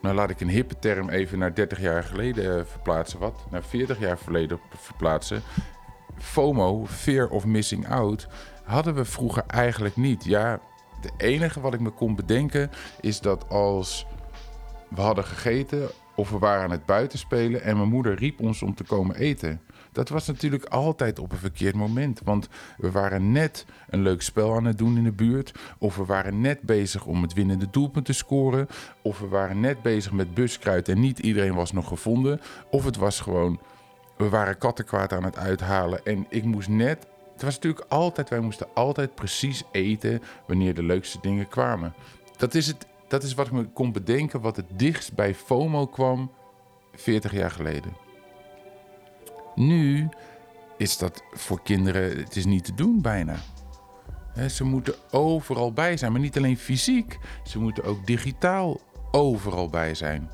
nou 0.00 0.14
laat 0.14 0.30
ik 0.30 0.40
een 0.40 0.48
hippe 0.48 0.78
term 0.78 1.08
even 1.08 1.38
naar 1.38 1.54
30 1.54 1.80
jaar 1.80 2.04
geleden 2.04 2.58
uh, 2.58 2.64
verplaatsen, 2.64 3.18
wat? 3.18 3.44
Naar 3.50 3.62
40 3.62 3.98
jaar 3.98 4.18
verleden 4.18 4.60
verplaatsen. 4.76 5.42
FOMO, 6.18 6.86
Fear 6.86 7.28
of 7.28 7.44
Missing 7.46 7.88
Out, 7.88 8.28
hadden 8.64 8.94
we 8.94 9.04
vroeger 9.04 9.44
eigenlijk 9.46 9.96
niet. 9.96 10.24
Ja, 10.24 10.60
het 11.00 11.12
enige 11.16 11.60
wat 11.60 11.74
ik 11.74 11.80
me 11.80 11.90
kon 11.90 12.14
bedenken 12.14 12.70
is 13.00 13.20
dat 13.20 13.48
als 13.48 14.06
we 14.88 15.00
hadden 15.00 15.24
gegeten 15.24 15.88
of 16.14 16.30
we 16.30 16.38
waren 16.38 16.62
aan 16.62 16.70
het 16.70 16.86
buiten 16.86 17.18
spelen 17.18 17.62
en 17.62 17.76
mijn 17.76 17.88
moeder 17.88 18.14
riep 18.14 18.40
ons 18.40 18.62
om 18.62 18.74
te 18.74 18.84
komen 18.84 19.16
eten. 19.16 19.60
Dat 19.92 20.08
was 20.08 20.26
natuurlijk 20.26 20.64
altijd 20.64 21.18
op 21.18 21.32
een 21.32 21.38
verkeerd 21.38 21.74
moment, 21.74 22.20
want 22.24 22.48
we 22.76 22.90
waren 22.90 23.32
net 23.32 23.66
een 23.88 24.02
leuk 24.02 24.22
spel 24.22 24.54
aan 24.54 24.64
het 24.64 24.78
doen 24.78 24.96
in 24.96 25.04
de 25.04 25.12
buurt, 25.12 25.52
of 25.78 25.96
we 25.96 26.04
waren 26.04 26.40
net 26.40 26.60
bezig 26.60 27.06
om 27.06 27.22
het 27.22 27.32
winnende 27.32 27.70
doelpunt 27.70 28.04
te 28.04 28.12
scoren, 28.12 28.66
of 29.02 29.18
we 29.18 29.28
waren 29.28 29.60
net 29.60 29.82
bezig 29.82 30.12
met 30.12 30.34
buskruid 30.34 30.88
en 30.88 31.00
niet 31.00 31.18
iedereen 31.18 31.54
was 31.54 31.72
nog 31.72 31.88
gevonden, 31.88 32.40
of 32.70 32.84
het 32.84 32.96
was 32.96 33.20
gewoon, 33.20 33.60
we 34.16 34.28
waren 34.28 34.58
kattenkwaad 34.58 35.12
aan 35.12 35.24
het 35.24 35.36
uithalen 35.36 36.04
en 36.04 36.26
ik 36.28 36.44
moest 36.44 36.68
net. 36.68 37.06
Het 37.32 37.42
was 37.42 37.54
natuurlijk 37.54 37.86
altijd, 37.88 38.28
wij 38.28 38.40
moesten 38.40 38.66
altijd 38.74 39.14
precies 39.14 39.62
eten 39.72 40.22
wanneer 40.46 40.74
de 40.74 40.82
leukste 40.82 41.18
dingen 41.20 41.48
kwamen. 41.48 41.94
Dat 42.36 42.54
is 42.54 42.66
het 42.66 42.86
dat 43.14 43.22
is 43.22 43.34
wat 43.34 43.46
ik 43.46 43.52
me 43.52 43.64
kon 43.64 43.92
bedenken 43.92 44.40
wat 44.40 44.56
het 44.56 44.66
dichtst 44.76 45.14
bij 45.14 45.34
FOMO 45.34 45.86
kwam 45.86 46.30
40 46.92 47.32
jaar 47.32 47.50
geleden. 47.50 47.92
Nu 49.54 50.08
is 50.76 50.98
dat 50.98 51.22
voor 51.32 51.62
kinderen, 51.62 52.18
het 52.18 52.36
is 52.36 52.44
niet 52.44 52.64
te 52.64 52.74
doen 52.74 53.00
bijna. 53.02 53.36
ze 54.48 54.64
moeten 54.64 54.94
overal 55.10 55.72
bij 55.72 55.96
zijn, 55.96 56.12
maar 56.12 56.20
niet 56.20 56.36
alleen 56.36 56.56
fysiek. 56.56 57.18
Ze 57.44 57.58
moeten 57.58 57.84
ook 57.84 58.06
digitaal 58.06 58.80
overal 59.10 59.68
bij 59.68 59.94
zijn. 59.94 60.30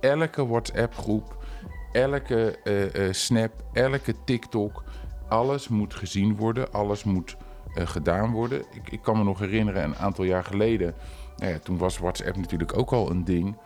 elke 0.00 0.46
WhatsApp-groep, 0.46 1.44
elke 1.92 2.58
uh, 2.64 2.94
uh, 2.94 3.12
Snap, 3.12 3.52
elke 3.72 4.14
TikTok, 4.24 4.84
alles 5.28 5.68
moet 5.68 5.94
gezien 5.94 6.36
worden, 6.36 6.72
alles 6.72 7.04
moet 7.04 7.36
uh, 7.74 7.86
gedaan 7.86 8.32
worden. 8.32 8.64
Ik, 8.90 9.02
kan 9.02 9.18
me 9.18 9.24
nog 9.24 9.38
herinneren, 9.38 9.82
een 9.84 9.96
aantal 9.96 10.24
jaar 10.24 10.44
geleden 10.44 10.94
nou 11.36 11.58
toen 11.58 11.78
was 11.78 11.98
WhatsApp 11.98 12.36
natuurlijk 12.36 12.78
ook 12.78 12.92
al 12.92 13.10
een 13.10 13.24
ding. 13.24 13.56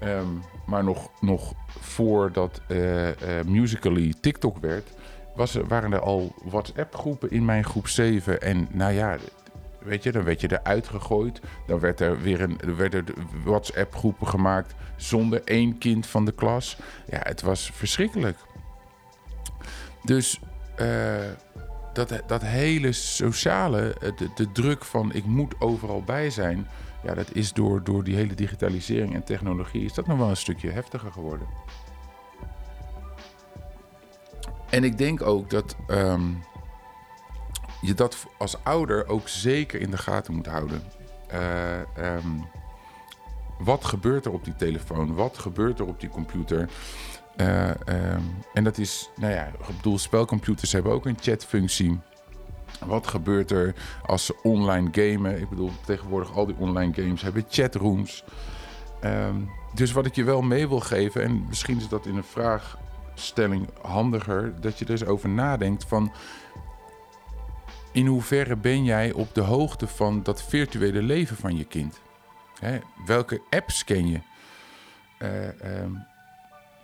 Ehm, 0.00 0.26
maar 0.66 0.84
nog, 0.84 1.10
nog 1.20 1.52
voordat 1.66 2.60
uh, 2.68 3.08
Musically 3.46 4.14
TikTok 4.20 4.58
werd, 4.58 4.88
was, 5.34 5.54
waren 5.54 5.92
er 5.92 6.00
al 6.00 6.34
WhatsApp-groepen 6.44 7.30
in 7.30 7.44
mijn 7.44 7.64
groep 7.64 7.88
7. 7.88 8.40
En 8.40 8.68
nou 8.70 8.92
ja, 8.92 9.16
weet 9.78 10.02
je, 10.02 10.12
dan 10.12 10.24
werd 10.24 10.40
je 10.40 10.52
eruit 10.52 10.88
gegooid. 10.88 11.40
Dan 11.66 11.78
werd 11.78 12.00
er 12.00 12.20
weer 12.20 12.40
een, 12.40 12.60
er 12.60 12.76
werden 12.76 13.04
WhatsApp-groepen 13.44 14.26
gemaakt 14.26 14.74
zonder 14.96 15.40
één 15.44 15.78
kind 15.78 16.06
van 16.06 16.24
de 16.24 16.32
klas. 16.32 16.76
Ja, 17.10 17.20
het 17.22 17.40
was 17.40 17.70
verschrikkelijk. 17.74 18.36
Dus 20.04 20.40
uh, 20.80 21.16
dat, 21.92 22.22
dat 22.26 22.42
hele 22.42 22.92
sociale, 22.92 23.96
de, 24.16 24.28
de 24.34 24.52
druk 24.52 24.84
van 24.84 25.12
ik 25.12 25.24
moet 25.24 25.54
overal 25.58 26.02
bij 26.02 26.30
zijn 26.30 26.68
ja, 27.02 27.14
dat 27.14 27.34
is 27.34 27.52
door, 27.52 27.84
door 27.84 28.04
die 28.04 28.16
hele 28.16 28.34
digitalisering 28.34 29.14
en 29.14 29.24
technologie 29.24 29.84
is 29.84 29.94
dat 29.94 30.06
nog 30.06 30.18
wel 30.18 30.28
een 30.28 30.36
stukje 30.36 30.70
heftiger 30.70 31.12
geworden. 31.12 31.46
En 34.70 34.84
ik 34.84 34.98
denk 34.98 35.22
ook 35.22 35.50
dat 35.50 35.76
um, 35.88 36.42
je 37.80 37.94
dat 37.94 38.26
als 38.38 38.64
ouder 38.64 39.08
ook 39.08 39.28
zeker 39.28 39.80
in 39.80 39.90
de 39.90 39.98
gaten 39.98 40.34
moet 40.34 40.46
houden. 40.46 40.82
Uh, 41.34 42.14
um, 42.14 42.46
wat 43.58 43.84
gebeurt 43.84 44.24
er 44.24 44.32
op 44.32 44.44
die 44.44 44.56
telefoon? 44.56 45.14
Wat 45.14 45.38
gebeurt 45.38 45.78
er 45.78 45.86
op 45.86 46.00
die 46.00 46.08
computer? 46.08 46.68
Uh, 47.36 47.68
um, 47.68 48.36
en 48.54 48.64
dat 48.64 48.78
is, 48.78 49.10
nou 49.16 49.32
ja, 49.32 49.46
ik 49.46 49.76
bedoel, 49.76 49.98
spelcomputers 49.98 50.72
hebben 50.72 50.92
ook 50.92 51.06
een 51.06 51.18
chatfunctie. 51.20 52.00
Wat 52.86 53.06
gebeurt 53.06 53.50
er 53.50 53.74
als 54.06 54.24
ze 54.24 54.36
online 54.42 54.88
gamen? 54.92 55.40
Ik 55.40 55.48
bedoel, 55.48 55.70
tegenwoordig 55.84 56.36
al 56.36 56.46
die 56.46 56.56
online 56.58 56.94
games 56.94 57.22
hebben 57.22 57.44
chatrooms. 57.48 58.24
Um, 59.04 59.50
dus 59.74 59.92
wat 59.92 60.06
ik 60.06 60.14
je 60.14 60.24
wel 60.24 60.42
mee 60.42 60.68
wil 60.68 60.80
geven, 60.80 61.22
en 61.22 61.44
misschien 61.48 61.76
is 61.76 61.88
dat 61.88 62.06
in 62.06 62.16
een 62.16 62.24
vraagstelling 62.24 63.68
handiger, 63.80 64.60
dat 64.60 64.78
je 64.78 64.84
er 64.84 64.90
eens 64.90 65.04
over 65.04 65.28
nadenkt 65.28 65.84
van 65.84 66.12
in 67.92 68.06
hoeverre 68.06 68.56
ben 68.56 68.84
jij 68.84 69.12
op 69.12 69.34
de 69.34 69.40
hoogte 69.40 69.86
van 69.86 70.22
dat 70.22 70.42
virtuele 70.42 71.02
leven 71.02 71.36
van 71.36 71.56
je 71.56 71.64
kind? 71.64 72.00
Hè? 72.60 72.78
Welke 73.06 73.42
apps 73.50 73.84
ken 73.84 74.08
je? 74.08 74.20
Uh, 75.18 75.84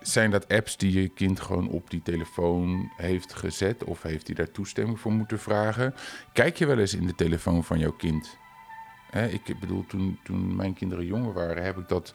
zijn 0.07 0.31
dat 0.31 0.47
apps 0.47 0.77
die 0.77 1.01
je 1.01 1.07
kind 1.07 1.39
gewoon 1.39 1.69
op 1.69 1.89
die 1.89 2.01
telefoon 2.01 2.91
heeft 2.97 3.33
gezet? 3.33 3.83
Of 3.83 4.01
heeft 4.01 4.27
hij 4.27 4.35
daar 4.35 4.51
toestemming 4.51 4.99
voor 4.99 5.11
moeten 5.11 5.39
vragen? 5.39 5.93
Kijk 6.33 6.57
je 6.57 6.65
wel 6.65 6.79
eens 6.79 6.93
in 6.93 7.07
de 7.07 7.15
telefoon 7.15 7.63
van 7.63 7.79
jouw 7.79 7.91
kind? 7.91 8.37
ik 9.29 9.59
bedoel, 9.59 9.85
toen, 9.85 10.19
toen 10.23 10.55
mijn 10.55 10.73
kinderen 10.73 11.05
jonger 11.05 11.33
waren, 11.33 11.63
heb 11.63 11.77
ik 11.77 11.87
dat 11.87 12.13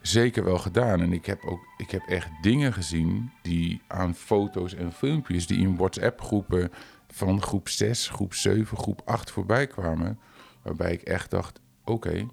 zeker 0.00 0.44
wel 0.44 0.58
gedaan. 0.58 1.00
En 1.00 1.12
ik 1.12 1.26
heb 1.26 1.44
ook 1.44 1.60
ik 1.76 1.90
heb 1.90 2.02
echt 2.06 2.28
dingen 2.40 2.72
gezien 2.72 3.30
die 3.42 3.82
aan 3.86 4.14
foto's 4.14 4.74
en 4.74 4.92
filmpjes 4.92 5.46
die 5.46 5.58
in 5.58 5.76
WhatsApp-groepen 5.76 6.72
van 7.08 7.42
groep 7.42 7.68
6, 7.68 8.08
groep 8.08 8.34
7, 8.34 8.76
groep 8.76 9.02
8 9.04 9.30
voorbij 9.30 9.66
kwamen. 9.66 10.18
Waarbij 10.62 10.92
ik 10.92 11.02
echt 11.02 11.30
dacht: 11.30 11.60
oké, 11.84 12.26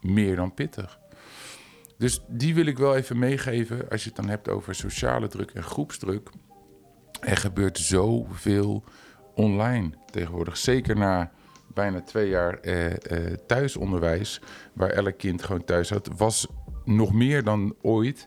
meer 0.00 0.36
dan 0.36 0.54
pittig. 0.54 0.98
Dus 1.98 2.20
die 2.28 2.54
wil 2.54 2.66
ik 2.66 2.78
wel 2.78 2.96
even 2.96 3.18
meegeven 3.18 3.88
als 3.90 4.02
je 4.02 4.08
het 4.08 4.16
dan 4.16 4.28
hebt 4.28 4.48
over 4.48 4.74
sociale 4.74 5.28
druk 5.28 5.50
en 5.50 5.62
groepsdruk. 5.62 6.30
Er 7.20 7.36
gebeurt 7.36 7.78
zoveel 7.78 8.84
online 9.34 9.90
tegenwoordig. 10.10 10.56
Zeker 10.56 10.96
na 10.96 11.32
bijna 11.74 12.00
twee 12.00 12.28
jaar 12.28 12.58
eh, 12.58 12.92
eh, 12.92 13.38
thuisonderwijs, 13.46 14.40
waar 14.72 14.90
elk 14.90 15.18
kind 15.18 15.42
gewoon 15.42 15.64
thuis 15.64 15.90
had, 15.90 16.08
was 16.16 16.46
nog 16.84 17.12
meer 17.12 17.44
dan 17.44 17.74
ooit, 17.82 18.26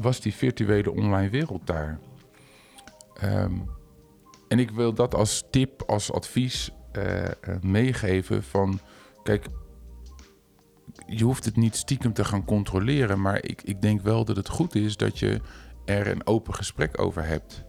was 0.00 0.20
die 0.20 0.34
virtuele 0.34 0.90
online 0.90 1.30
wereld 1.30 1.66
daar. 1.66 1.98
Um, 3.24 3.70
en 4.48 4.58
ik 4.58 4.70
wil 4.70 4.92
dat 4.92 5.14
als 5.14 5.44
tip, 5.50 5.82
als 5.86 6.12
advies 6.12 6.70
uh, 6.98 7.24
meegeven 7.60 8.42
van, 8.42 8.80
kijk, 9.22 9.46
je 11.16 11.24
hoeft 11.24 11.44
het 11.44 11.56
niet 11.56 11.76
stiekem 11.76 12.12
te 12.12 12.24
gaan 12.24 12.44
controleren. 12.44 13.20
Maar 13.20 13.44
ik, 13.44 13.62
ik 13.62 13.82
denk 13.82 14.00
wel 14.00 14.24
dat 14.24 14.36
het 14.36 14.48
goed 14.48 14.74
is 14.74 14.96
dat 14.96 15.18
je 15.18 15.40
er 15.84 16.06
een 16.06 16.26
open 16.26 16.54
gesprek 16.54 17.00
over 17.00 17.24
hebt. 17.24 17.64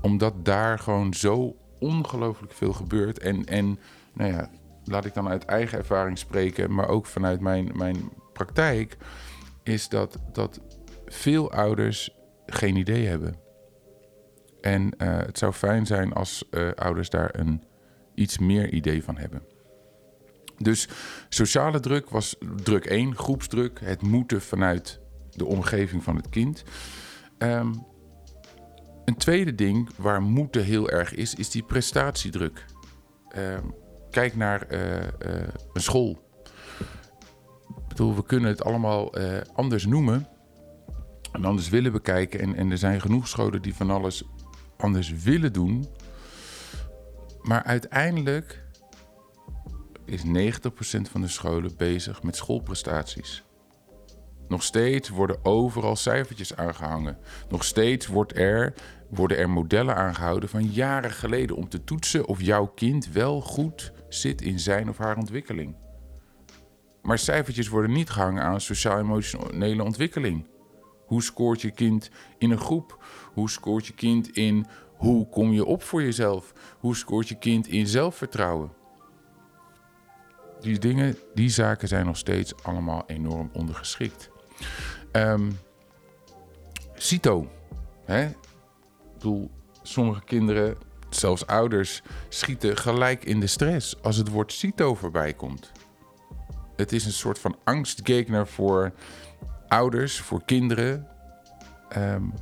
Omdat 0.00 0.44
daar 0.44 0.78
gewoon 0.78 1.14
zo 1.14 1.56
ongelooflijk 1.78 2.52
veel 2.52 2.72
gebeurt. 2.72 3.18
En, 3.18 3.44
en 3.44 3.78
nou 4.12 4.32
ja, 4.32 4.50
laat 4.84 5.04
ik 5.04 5.14
dan 5.14 5.28
uit 5.28 5.44
eigen 5.44 5.78
ervaring 5.78 6.18
spreken, 6.18 6.74
maar 6.74 6.88
ook 6.88 7.06
vanuit 7.06 7.40
mijn, 7.40 7.70
mijn 7.74 7.96
praktijk, 8.32 8.96
is 9.62 9.88
dat, 9.88 10.18
dat 10.32 10.60
veel 11.06 11.52
ouders 11.52 12.10
geen 12.46 12.76
idee 12.76 13.06
hebben. 13.06 13.36
En 14.60 14.82
uh, 14.98 15.16
het 15.16 15.38
zou 15.38 15.52
fijn 15.52 15.86
zijn 15.86 16.12
als 16.12 16.44
uh, 16.50 16.70
ouders 16.72 17.10
daar 17.10 17.38
een 17.38 17.62
iets 18.14 18.38
meer 18.38 18.72
idee 18.72 19.04
van 19.04 19.16
hebben. 19.16 19.42
Dus 20.58 20.88
sociale 21.28 21.80
druk 21.80 22.10
was 22.10 22.36
druk 22.62 22.84
1, 22.84 23.16
groepsdruk, 23.16 23.80
het 23.80 24.02
moeten 24.02 24.42
vanuit 24.42 25.00
de 25.30 25.44
omgeving 25.44 26.04
van 26.04 26.16
het 26.16 26.28
kind. 26.28 26.64
Um, 27.38 27.86
een 29.04 29.16
tweede 29.16 29.54
ding 29.54 29.90
waar 29.96 30.22
moeten 30.22 30.64
heel 30.64 30.90
erg 30.90 31.14
is, 31.14 31.34
is 31.34 31.50
die 31.50 31.62
prestatiedruk. 31.62 32.64
Um, 33.36 33.74
kijk 34.10 34.36
naar 34.36 34.72
uh, 34.72 34.96
uh, 34.96 35.02
een 35.72 35.80
school. 35.82 36.26
Ik 37.68 37.88
bedoel, 37.88 38.14
we 38.14 38.24
kunnen 38.24 38.48
het 38.50 38.64
allemaal 38.64 39.18
uh, 39.18 39.40
anders 39.54 39.86
noemen 39.86 40.28
en 41.32 41.44
anders 41.44 41.68
willen 41.68 41.92
bekijken. 41.92 42.40
En, 42.40 42.54
en 42.54 42.70
er 42.70 42.78
zijn 42.78 43.00
genoeg 43.00 43.28
scholen 43.28 43.62
die 43.62 43.74
van 43.74 43.90
alles 43.90 44.24
anders 44.76 45.12
willen 45.22 45.52
doen. 45.52 45.88
Maar 47.42 47.62
uiteindelijk 47.62 48.62
is 50.08 50.22
90% 50.24 50.28
van 51.10 51.20
de 51.20 51.28
scholen 51.28 51.76
bezig 51.76 52.22
met 52.22 52.36
schoolprestaties. 52.36 53.44
Nog 54.48 54.62
steeds 54.62 55.08
worden 55.08 55.44
overal 55.44 55.96
cijfertjes 55.96 56.56
aangehangen. 56.56 57.18
Nog 57.48 57.64
steeds 57.64 58.06
wordt 58.06 58.36
er, 58.36 58.74
worden 59.10 59.38
er 59.38 59.50
modellen 59.50 59.96
aangehouden 59.96 60.48
van 60.48 60.64
jaren 60.64 61.10
geleden 61.10 61.56
om 61.56 61.68
te 61.68 61.84
toetsen 61.84 62.26
of 62.26 62.42
jouw 62.42 62.66
kind 62.66 63.12
wel 63.12 63.40
goed 63.40 63.92
zit 64.08 64.42
in 64.42 64.58
zijn 64.58 64.88
of 64.88 64.98
haar 64.98 65.16
ontwikkeling. 65.16 65.76
Maar 67.02 67.18
cijfertjes 67.18 67.68
worden 67.68 67.92
niet 67.92 68.10
gehangen 68.10 68.42
aan 68.42 68.60
sociaal-emotionele 68.60 69.82
ontwikkeling. 69.82 70.46
Hoe 71.06 71.22
scoort 71.22 71.60
je 71.60 71.70
kind 71.70 72.10
in 72.38 72.50
een 72.50 72.58
groep? 72.58 73.04
Hoe 73.32 73.50
scoort 73.50 73.86
je 73.86 73.94
kind 73.94 74.30
in 74.30 74.66
hoe 74.96 75.28
kom 75.28 75.52
je 75.52 75.64
op 75.64 75.82
voor 75.82 76.02
jezelf? 76.02 76.52
Hoe 76.78 76.96
scoort 76.96 77.28
je 77.28 77.38
kind 77.38 77.66
in 77.66 77.86
zelfvertrouwen? 77.86 78.72
Die 80.60 80.78
dingen, 80.78 81.16
die 81.34 81.48
zaken 81.48 81.88
zijn 81.88 82.06
nog 82.06 82.16
steeds 82.16 82.54
allemaal 82.62 83.04
enorm 83.06 83.50
ondergeschikt. 83.52 84.30
Um, 85.12 85.58
CITO. 86.94 87.48
Hè? 88.04 88.24
Ik 88.26 88.34
bedoel, 89.14 89.50
sommige 89.82 90.24
kinderen, 90.24 90.76
zelfs 91.10 91.46
ouders, 91.46 92.02
schieten 92.28 92.76
gelijk 92.76 93.24
in 93.24 93.40
de 93.40 93.46
stress 93.46 94.02
als 94.02 94.16
het 94.16 94.28
woord 94.28 94.52
CITO 94.52 94.94
voorbij 94.94 95.32
komt. 95.32 95.72
Het 96.76 96.92
is 96.92 97.04
een 97.04 97.12
soort 97.12 97.38
van 97.38 97.56
angstgegner 97.64 98.46
voor 98.46 98.92
ouders, 99.68 100.20
voor 100.20 100.44
kinderen. 100.44 101.08
Um, 101.96 102.32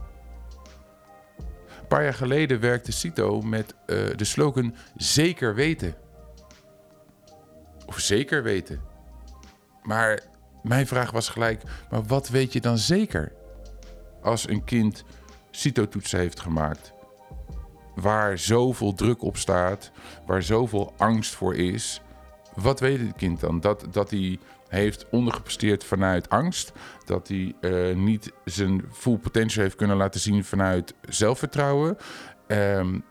een 1.80 1.86
paar 1.88 2.02
jaar 2.02 2.14
geleden 2.14 2.60
werkte 2.60 2.92
CITO 2.92 3.40
met 3.40 3.74
uh, 3.86 4.16
de 4.16 4.24
slogan 4.24 4.74
zeker 4.96 5.54
weten 5.54 5.94
of 7.86 7.98
zeker 7.98 8.42
weten. 8.42 8.80
Maar 9.82 10.20
mijn 10.62 10.86
vraag 10.86 11.10
was 11.10 11.28
gelijk, 11.28 11.62
maar 11.90 12.04
wat 12.04 12.28
weet 12.28 12.52
je 12.52 12.60
dan 12.60 12.78
zeker? 12.78 13.32
Als 14.22 14.48
een 14.48 14.64
kind 14.64 15.04
CITO-toetsen 15.50 16.18
heeft 16.18 16.40
gemaakt, 16.40 16.92
waar 17.94 18.38
zoveel 18.38 18.94
druk 18.94 19.22
op 19.22 19.36
staat, 19.36 19.90
waar 20.26 20.42
zoveel 20.42 20.94
angst 20.96 21.34
voor 21.34 21.54
is, 21.54 22.00
wat 22.54 22.80
weet 22.80 23.00
het 23.00 23.16
kind 23.16 23.40
dan? 23.40 23.60
Dat, 23.60 23.86
dat 23.90 24.10
hij 24.10 24.38
heeft 24.68 25.06
ondergepresteerd 25.10 25.84
vanuit 25.84 26.28
angst, 26.28 26.72
dat 27.04 27.28
hij 27.28 27.54
uh, 27.60 27.96
niet 27.96 28.32
zijn 28.44 28.84
full 28.92 29.16
potential 29.16 29.62
heeft 29.62 29.76
kunnen 29.76 29.96
laten 29.96 30.20
zien 30.20 30.44
vanuit 30.44 30.94
zelfvertrouwen. 31.08 31.96
Um, 32.46 33.04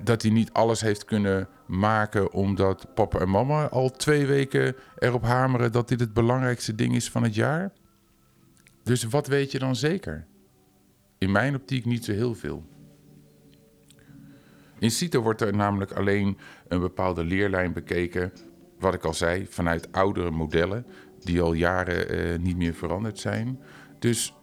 dat 0.00 0.22
hij 0.22 0.30
niet 0.30 0.52
alles 0.52 0.80
heeft 0.80 1.04
kunnen 1.04 1.48
maken 1.66 2.32
omdat 2.32 2.94
papa 2.94 3.18
en 3.18 3.30
mama 3.30 3.68
al 3.68 3.90
twee 3.90 4.26
weken 4.26 4.76
erop 4.98 5.22
hameren 5.22 5.72
dat 5.72 5.88
dit 5.88 6.00
het 6.00 6.12
belangrijkste 6.12 6.74
ding 6.74 6.94
is 6.94 7.10
van 7.10 7.22
het 7.22 7.34
jaar. 7.34 7.72
Dus 8.82 9.04
wat 9.04 9.26
weet 9.26 9.52
je 9.52 9.58
dan 9.58 9.76
zeker? 9.76 10.26
In 11.18 11.32
mijn 11.32 11.54
optiek 11.54 11.84
niet 11.84 12.04
zo 12.04 12.12
heel 12.12 12.34
veel. 12.34 12.64
In 14.78 14.90
CITO 14.90 15.20
wordt 15.20 15.40
er 15.40 15.56
namelijk 15.56 15.92
alleen 15.92 16.38
een 16.68 16.80
bepaalde 16.80 17.24
leerlijn 17.24 17.72
bekeken, 17.72 18.32
wat 18.78 18.94
ik 18.94 19.04
al 19.04 19.14
zei, 19.14 19.46
vanuit 19.46 19.92
oudere 19.92 20.30
modellen. 20.30 20.86
die 21.20 21.40
al 21.40 21.52
jaren 21.52 22.08
eh, 22.08 22.38
niet 22.38 22.56
meer 22.56 22.74
veranderd 22.74 23.18
zijn. 23.18 23.60
Dus 23.98 24.34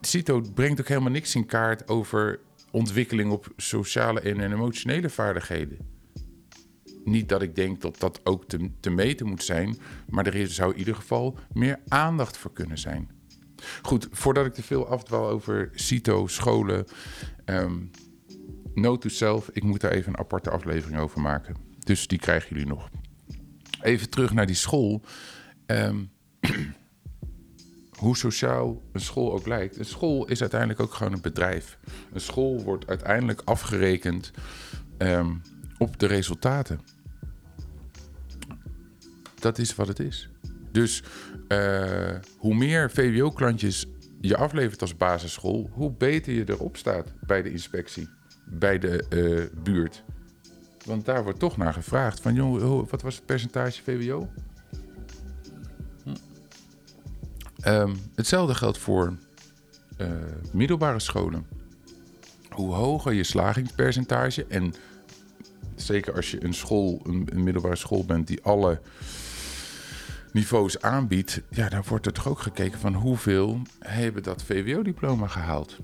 CITO 0.00 0.40
brengt 0.54 0.80
ook 0.80 0.88
helemaal 0.88 1.10
niks 1.10 1.34
in 1.34 1.46
kaart 1.46 1.88
over 1.88 2.38
ontwikkeling 2.76 3.30
op 3.30 3.52
sociale 3.56 4.20
en 4.20 4.52
emotionele 4.52 5.08
vaardigheden. 5.08 5.78
Niet 7.04 7.28
dat 7.28 7.42
ik 7.42 7.54
denk 7.54 7.80
dat 7.80 8.00
dat 8.00 8.20
ook 8.24 8.48
te, 8.48 8.70
te 8.80 8.90
meten 8.90 9.26
moet 9.26 9.42
zijn, 9.42 9.76
maar 10.08 10.26
er 10.26 10.48
zou 10.48 10.72
in 10.72 10.78
ieder 10.78 10.94
geval 10.94 11.38
meer 11.52 11.78
aandacht 11.88 12.36
voor 12.36 12.52
kunnen 12.52 12.78
zijn. 12.78 13.10
Goed, 13.82 14.08
voordat 14.10 14.46
ik 14.46 14.54
te 14.54 14.62
veel 14.62 14.86
afdwaal 14.86 15.28
over 15.28 15.70
CITO, 15.74 16.26
scholen, 16.26 16.84
um, 17.44 17.90
Note 18.74 19.08
to 19.08 19.14
Self, 19.14 19.48
ik 19.52 19.62
moet 19.62 19.80
daar 19.80 19.90
even 19.90 20.12
een 20.12 20.18
aparte 20.18 20.50
aflevering 20.50 21.00
over 21.00 21.20
maken. 21.20 21.56
Dus 21.78 22.06
die 22.06 22.18
krijgen 22.18 22.48
jullie 22.48 22.66
nog. 22.66 22.90
Even 23.80 24.10
terug 24.10 24.32
naar 24.32 24.46
die 24.46 24.56
school. 24.56 25.02
Ehm, 25.66 26.04
hoe 27.96 28.16
sociaal 28.16 28.82
een 28.92 29.00
school 29.00 29.32
ook 29.32 29.46
lijkt. 29.46 29.78
Een 29.78 29.84
school 29.84 30.26
is 30.26 30.40
uiteindelijk 30.40 30.80
ook 30.80 30.94
gewoon 30.94 31.12
een 31.12 31.20
bedrijf. 31.20 31.78
Een 32.12 32.20
school 32.20 32.62
wordt 32.62 32.86
uiteindelijk 32.86 33.42
afgerekend 33.44 34.30
ehm, 34.98 35.34
op 35.78 35.98
de 35.98 36.06
resultaten. 36.06 36.80
Dat 39.34 39.58
is 39.58 39.74
wat 39.74 39.88
het 39.88 39.98
is. 39.98 40.30
Dus 40.72 41.02
uh, 41.48 42.14
hoe 42.38 42.54
meer 42.54 42.90
VWO-klantjes 42.90 43.86
je 44.20 44.36
aflevert 44.36 44.80
als 44.80 44.96
basisschool, 44.96 45.70
hoe 45.72 45.92
beter 45.92 46.32
je 46.32 46.44
erop 46.46 46.76
staat 46.76 47.12
bij 47.20 47.42
de 47.42 47.50
inspectie, 47.50 48.08
bij 48.44 48.78
de 48.78 49.04
uh, 49.10 49.62
buurt. 49.62 50.02
Want 50.84 51.04
daar 51.04 51.22
wordt 51.22 51.38
toch 51.38 51.56
naar 51.56 51.72
gevraagd 51.72 52.20
van, 52.20 52.34
joh, 52.34 52.88
wat 52.90 53.02
was 53.02 53.14
het 53.14 53.26
percentage 53.26 53.82
VWO? 53.82 54.28
Um, 57.68 57.96
hetzelfde 58.14 58.54
geldt 58.54 58.78
voor 58.78 59.16
uh, 59.98 60.08
middelbare 60.52 60.98
scholen. 60.98 61.46
Hoe 62.50 62.74
hoger 62.74 63.12
je 63.12 63.24
slagingspercentage 63.24 64.46
en 64.46 64.74
zeker 65.74 66.14
als 66.14 66.30
je 66.30 66.44
een 66.44 66.54
school, 66.54 67.00
een, 67.04 67.42
middelbare 67.44 67.76
school 67.76 68.04
bent 68.04 68.26
die 68.26 68.42
alle 68.42 68.80
niveaus 70.32 70.80
aanbiedt, 70.80 71.42
ja, 71.50 71.68
dan 71.68 71.82
wordt 71.88 72.06
er 72.06 72.12
toch 72.12 72.28
ook 72.28 72.38
gekeken 72.38 72.78
van 72.78 72.94
hoeveel 72.94 73.60
hebben 73.78 74.22
dat 74.22 74.42
VWO-diploma 74.42 75.26
gehaald. 75.26 75.78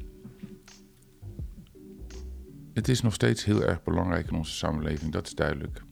Het 2.73 2.89
is 2.89 3.01
nog 3.01 3.15
steeds 3.15 3.45
heel 3.45 3.63
erg 3.63 3.83
belangrijk 3.83 4.29
in 4.29 4.37
onze 4.37 4.53
samenleving, 4.53 5.13
dat 5.13 5.27
is 5.27 5.35
duidelijk. 5.35 5.83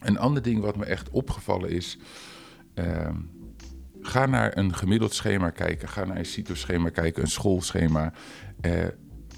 Een 0.00 0.18
ander 0.18 0.42
ding 0.42 0.60
wat 0.60 0.76
me 0.76 0.84
echt 0.84 1.10
opgevallen 1.10 1.70
is. 1.70 1.98
Uh, 2.74 3.08
ga 4.06 4.26
naar 4.26 4.56
een 4.56 4.74
gemiddeld 4.74 5.14
schema 5.14 5.50
kijken. 5.50 5.88
Ga 5.88 6.04
naar 6.04 6.16
een 6.16 6.24
CITO-schema 6.24 6.88
kijken, 6.88 7.22
een 7.22 7.30
schoolschema. 7.30 8.12
Uh, 8.60 8.84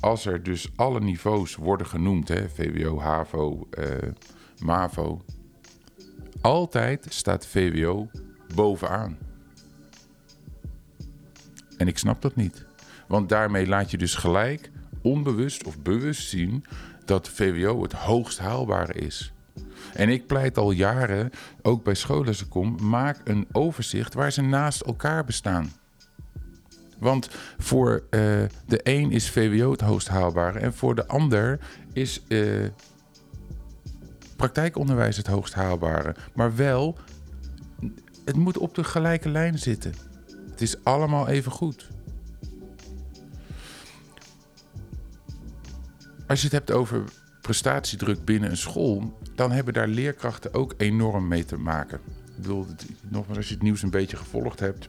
als 0.00 0.26
er 0.26 0.42
dus 0.42 0.68
alle 0.76 1.00
niveaus 1.00 1.54
worden 1.54 1.86
genoemd, 1.86 2.28
hè, 2.28 2.48
VWO, 2.48 3.00
HAVO, 3.00 3.68
uh, 3.78 3.84
MAVO, 4.58 5.24
altijd 6.40 7.06
staat 7.08 7.46
VWO 7.46 8.10
bovenaan. 8.54 9.18
En 11.76 11.88
ik 11.88 11.98
snap 11.98 12.22
dat 12.22 12.36
niet. 12.36 12.66
Want 13.08 13.28
daarmee 13.28 13.66
laat 13.66 13.90
je 13.90 13.98
dus 13.98 14.14
gelijk 14.14 14.70
onbewust 15.02 15.64
of 15.64 15.78
bewust 15.82 16.28
zien 16.28 16.64
dat 17.04 17.28
VWO 17.28 17.82
het 17.82 17.92
hoogst 17.92 18.38
haalbare 18.38 18.92
is. 18.92 19.32
En 19.94 20.08
ik 20.08 20.26
pleit 20.26 20.58
al 20.58 20.70
jaren, 20.70 21.30
ook 21.62 21.84
bij 21.84 21.94
scholen 21.94 22.34
ik 22.34 22.46
kom, 22.48 22.76
maak 22.82 23.20
een 23.24 23.46
overzicht 23.52 24.14
waar 24.14 24.32
ze 24.32 24.42
naast 24.42 24.80
elkaar 24.80 25.24
bestaan. 25.24 25.72
Want 26.98 27.28
voor 27.58 27.92
uh, 27.92 28.20
de 28.66 28.80
een 28.82 29.10
is 29.10 29.30
VWO 29.30 29.70
het 29.70 29.80
hoogst 29.80 30.08
haalbare 30.08 30.58
en 30.58 30.74
voor 30.74 30.94
de 30.94 31.06
ander 31.06 31.58
is 31.92 32.22
uh, 32.28 32.68
praktijkonderwijs 34.36 35.16
het 35.16 35.26
hoogst 35.26 35.54
haalbare. 35.54 36.14
Maar 36.34 36.56
wel, 36.56 36.98
het 38.24 38.36
moet 38.36 38.58
op 38.58 38.74
de 38.74 38.84
gelijke 38.84 39.28
lijn 39.28 39.58
zitten. 39.58 39.94
Het 40.50 40.60
is 40.60 40.84
allemaal 40.84 41.28
even 41.28 41.52
goed. 41.52 41.88
Als 46.26 46.38
je 46.38 46.44
het 46.44 46.56
hebt 46.56 46.70
over 46.70 47.04
prestatiedruk 47.46 48.24
binnen 48.24 48.50
een 48.50 48.56
school, 48.56 49.18
dan 49.34 49.52
hebben 49.52 49.74
daar 49.74 49.88
leerkrachten 49.88 50.54
ook 50.54 50.74
enorm 50.76 51.28
mee 51.28 51.44
te 51.44 51.56
maken. 51.56 52.00
Ik 52.06 52.42
bedoel, 52.42 52.66
nogmaals, 53.08 53.36
als 53.36 53.48
je 53.48 53.54
het 53.54 53.62
nieuws 53.62 53.82
een 53.82 53.90
beetje 53.90 54.16
gevolgd 54.16 54.60
hebt 54.60 54.88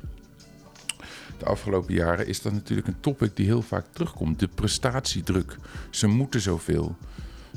de 1.38 1.46
afgelopen 1.46 1.94
jaren, 1.94 2.28
is 2.28 2.42
dat 2.42 2.54
natuurlijk 2.54 2.88
een 2.88 3.00
topic 3.00 3.36
die 3.36 3.46
heel 3.46 3.62
vaak 3.62 3.86
terugkomt. 3.92 4.40
De 4.40 4.48
prestatiedruk. 4.48 5.58
Ze 5.90 6.08
moeten 6.08 6.42
zoveel. 6.42 6.96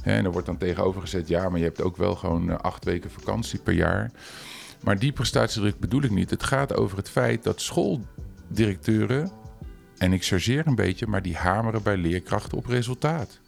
En 0.03 0.25
er 0.25 0.33
wordt 0.33 0.47
dan 0.47 0.57
tegenover 0.57 1.01
gezet, 1.01 1.29
ja, 1.29 1.49
maar 1.49 1.59
je 1.59 1.65
hebt 1.65 1.83
ook 1.83 1.97
wel 1.97 2.15
gewoon 2.15 2.51
eh, 2.51 2.57
acht 2.57 2.85
weken 2.85 3.11
vakantie 3.11 3.59
per 3.59 3.75
jaar. 3.75 4.11
Maar 4.81 4.99
die 4.99 5.13
prestatiedruk 5.13 5.79
bedoel 5.79 6.03
ik 6.03 6.11
niet. 6.11 6.31
Het 6.31 6.43
gaat 6.43 6.75
over 6.75 6.97
het 6.97 7.11
feit 7.11 7.43
dat 7.43 7.61
schooldirecteuren, 7.61 9.31
en 9.99 10.13
ik 10.13 10.25
chargeer 10.25 10.67
een 10.67 10.75
beetje, 10.75 11.07
maar 11.07 11.23
die 11.23 11.37
hameren 11.37 11.83
bij 11.83 11.97
leerkrachten 11.97 12.59
op 12.59 12.67
resultaat. 12.67 13.41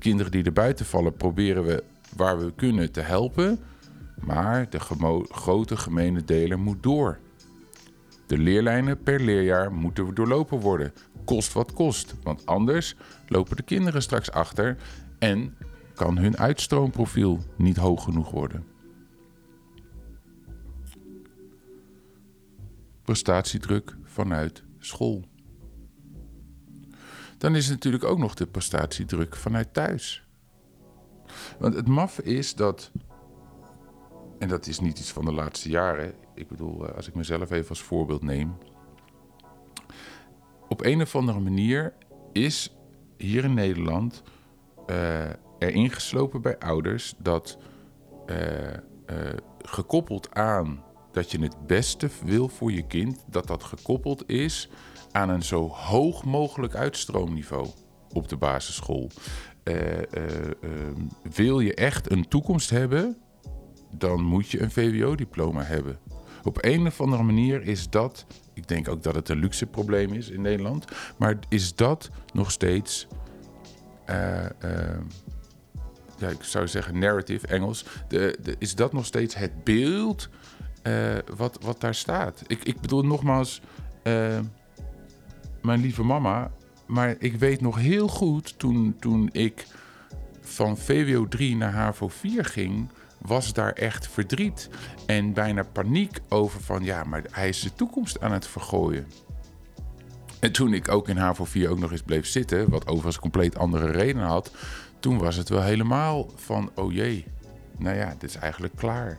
Kinderen 0.00 0.32
die 0.32 0.44
er 0.44 0.52
buiten 0.52 0.86
vallen, 0.86 1.16
proberen 1.16 1.64
we 1.64 1.84
waar 2.16 2.38
we 2.38 2.52
kunnen 2.54 2.92
te 2.92 3.00
helpen. 3.00 3.58
Maar 4.20 4.70
de 4.70 4.78
grote 5.30 5.76
gemene 5.76 6.24
deler 6.24 6.58
moet 6.58 6.82
door. 6.82 7.18
De 8.26 8.38
leerlijnen 8.38 9.02
per 9.02 9.20
leerjaar 9.20 9.72
moeten 9.72 10.14
doorlopen 10.14 10.58
worden. 10.58 10.92
Kost 11.24 11.52
wat 11.52 11.72
kost. 11.72 12.14
Want 12.22 12.46
anders 12.46 12.96
lopen 13.26 13.56
de 13.56 13.62
kinderen 13.62 14.02
straks 14.02 14.30
achter 14.30 14.76
en 15.18 15.56
kan 15.94 16.18
hun 16.18 16.36
uitstroomprofiel 16.36 17.38
niet 17.56 17.76
hoog 17.76 18.04
genoeg 18.04 18.30
worden. 18.30 18.64
Prestatiedruk 23.02 23.96
vanuit 24.04 24.62
school. 24.78 25.29
Dan 27.40 27.56
is 27.56 27.68
natuurlijk 27.68 28.04
ook 28.04 28.18
nog 28.18 28.34
de 28.34 28.46
prestatiedruk 28.46 29.36
vanuit 29.36 29.74
thuis. 29.74 30.24
Want 31.58 31.74
het 31.74 31.88
maf 31.88 32.18
is 32.18 32.54
dat, 32.54 32.90
en 34.38 34.48
dat 34.48 34.66
is 34.66 34.80
niet 34.80 34.98
iets 34.98 35.12
van 35.12 35.24
de 35.24 35.32
laatste 35.32 35.68
jaren, 35.68 36.14
ik 36.34 36.48
bedoel, 36.48 36.88
eh, 36.88 36.96
als 36.96 37.08
ik 37.08 37.14
mezelf 37.14 37.50
even 37.50 37.68
als 37.68 37.82
voorbeeld 37.82 38.22
neem. 38.22 38.58
Op 40.68 40.84
een 40.84 41.00
of 41.00 41.16
andere 41.16 41.40
manier 41.40 41.94
is 42.32 42.76
hier 43.16 43.44
in 43.44 43.54
Nederland 43.54 44.22
uh, 44.86 45.28
er 45.58 45.70
ingeslopen 45.70 46.42
bij 46.42 46.58
ouders 46.58 47.14
dat 47.18 47.58
uh, 48.26 48.36
gekoppeld 49.62 50.34
aan 50.34 50.84
dat 51.12 51.30
je 51.30 51.42
het 51.42 51.66
beste 51.66 52.08
wil 52.24 52.48
voor 52.48 52.72
je 52.72 52.86
kind, 52.86 53.24
dat 53.26 53.46
dat 53.46 53.64
gekoppeld 53.64 54.28
is 54.28 54.68
aan 55.12 55.28
een 55.28 55.42
zo 55.42 55.68
hoog 55.68 56.24
mogelijk 56.24 56.74
uitstroomniveau 56.74 57.68
op 58.12 58.28
de 58.28 58.36
basisschool. 58.36 59.10
Uh, 59.64 59.76
wil 61.34 61.60
je 61.60 61.74
echt 61.74 62.10
een 62.10 62.28
toekomst 62.28 62.70
hebben, 62.70 63.16
dan 63.90 64.22
moet 64.22 64.50
je 64.50 64.62
een 64.62 64.70
VWO-diploma 64.70 65.62
hebben. 65.62 65.98
Op 66.42 66.64
een 66.64 66.86
of 66.86 67.00
andere 67.00 67.22
manier 67.22 67.62
is 67.62 67.90
dat, 67.90 68.26
ik 68.54 68.68
denk 68.68 68.88
ook 68.88 69.02
dat 69.02 69.14
het 69.14 69.28
een 69.28 69.38
luxe 69.38 69.66
probleem 69.66 70.12
is 70.12 70.30
in 70.30 70.40
Nederland, 70.40 70.84
maar 71.16 71.38
is 71.48 71.74
dat 71.74 72.10
nog 72.32 72.50
steeds, 72.50 73.06
uh, 74.10 74.44
ja, 76.18 76.28
ik 76.28 76.42
zou 76.42 76.68
zeggen 76.68 76.98
narrative 76.98 77.46
Engels, 77.46 77.84
de, 78.08 78.56
is 78.58 78.74
dat 78.74 78.92
nog 78.92 79.06
steeds 79.06 79.34
het 79.34 79.64
beeld 79.64 80.28
wat, 81.36 81.58
wat 81.60 81.80
daar 81.80 81.94
staat? 81.94 82.42
Ik, 82.46 82.64
ik 82.64 82.80
bedoel 82.80 83.04
nogmaals, 83.04 83.60
mijn 85.62 85.80
lieve 85.80 86.02
mama. 86.02 86.50
Maar 86.86 87.16
ik 87.18 87.34
weet 87.36 87.60
nog 87.60 87.76
heel 87.76 88.08
goed 88.08 88.58
toen, 88.58 88.96
toen 89.00 89.28
ik 89.32 89.66
van 90.40 90.78
VWO 90.78 91.28
3 91.28 91.56
naar 91.56 91.72
HAVO 91.72 92.08
4 92.08 92.44
ging, 92.44 92.88
was 93.18 93.52
daar 93.52 93.72
echt 93.72 94.08
verdriet 94.08 94.68
en 95.06 95.32
bijna 95.32 95.62
paniek 95.62 96.18
over 96.28 96.60
van 96.60 96.84
ja, 96.84 97.04
maar 97.04 97.22
hij 97.30 97.48
is 97.48 97.60
de 97.60 97.74
toekomst 97.74 98.20
aan 98.20 98.32
het 98.32 98.46
vergooien. 98.46 99.06
En 100.40 100.52
toen 100.52 100.74
ik 100.74 100.88
ook 100.88 101.08
in 101.08 101.16
HAVO 101.16 101.44
4 101.44 101.70
ook 101.70 101.78
nog 101.78 101.90
eens 101.90 102.02
bleef 102.02 102.26
zitten, 102.26 102.70
wat 102.70 102.86
overigens 102.86 103.18
compleet 103.18 103.58
andere 103.58 103.90
redenen 103.90 104.26
had, 104.26 104.50
toen 105.00 105.18
was 105.18 105.36
het 105.36 105.48
wel 105.48 105.62
helemaal 105.62 106.30
van 106.34 106.70
oh 106.74 106.92
jee, 106.92 107.24
nou 107.78 107.96
ja, 107.96 108.14
dit 108.18 108.30
is 108.30 108.36
eigenlijk 108.36 108.76
klaar. 108.76 109.18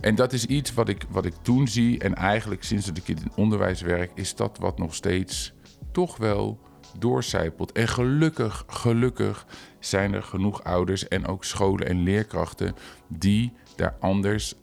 En 0.00 0.14
dat 0.14 0.32
is 0.32 0.46
iets 0.46 0.74
wat 0.74 0.88
ik, 0.88 1.04
wat 1.08 1.24
ik 1.24 1.34
toen 1.42 1.68
zie. 1.68 1.98
En 1.98 2.14
eigenlijk 2.14 2.62
sinds 2.64 2.86
dat 2.86 2.96
ik 2.96 3.08
in 3.08 3.32
onderwijs 3.34 3.80
werk, 3.80 4.10
is 4.14 4.34
dat 4.34 4.58
wat 4.58 4.78
nog 4.78 4.94
steeds 4.94 5.52
toch 5.92 6.16
wel 6.16 6.60
doorcijpelt. 6.98 7.72
En 7.72 7.88
gelukkig, 7.88 8.64
gelukkig 8.66 9.46
zijn 9.78 10.14
er 10.14 10.22
genoeg 10.22 10.64
ouders 10.64 11.08
en 11.08 11.26
ook 11.26 11.44
scholen 11.44 11.86
en 11.86 12.02
leerkrachten 12.02 12.74
die 13.08 13.52
daar 13.76 13.96
anders 14.00 14.54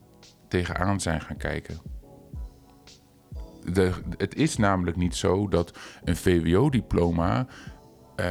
tegenaan 0.47 0.99
zijn 0.99 1.21
gaan 1.21 1.37
kijken. 1.37 1.77
De, 3.73 3.91
het 4.17 4.35
is 4.35 4.57
namelijk 4.57 4.97
niet 4.97 5.15
zo 5.15 5.47
dat 5.47 5.77
een 6.03 6.15
VWO-diploma 6.15 7.47
uh, 8.19 8.25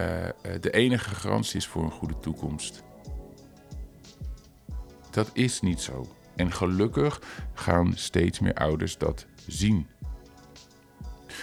de 0.60 0.70
enige 0.70 1.14
garantie 1.14 1.56
is 1.56 1.66
voor 1.66 1.84
een 1.84 1.90
goede 1.90 2.18
toekomst. 2.18 2.82
Dat 5.10 5.30
is 5.32 5.60
niet 5.60 5.80
zo. 5.80 6.06
En 6.36 6.52
gelukkig 6.52 7.22
gaan 7.54 7.92
steeds 7.94 8.40
meer 8.40 8.54
ouders 8.54 8.98
dat 8.98 9.26
zien. 9.46 9.86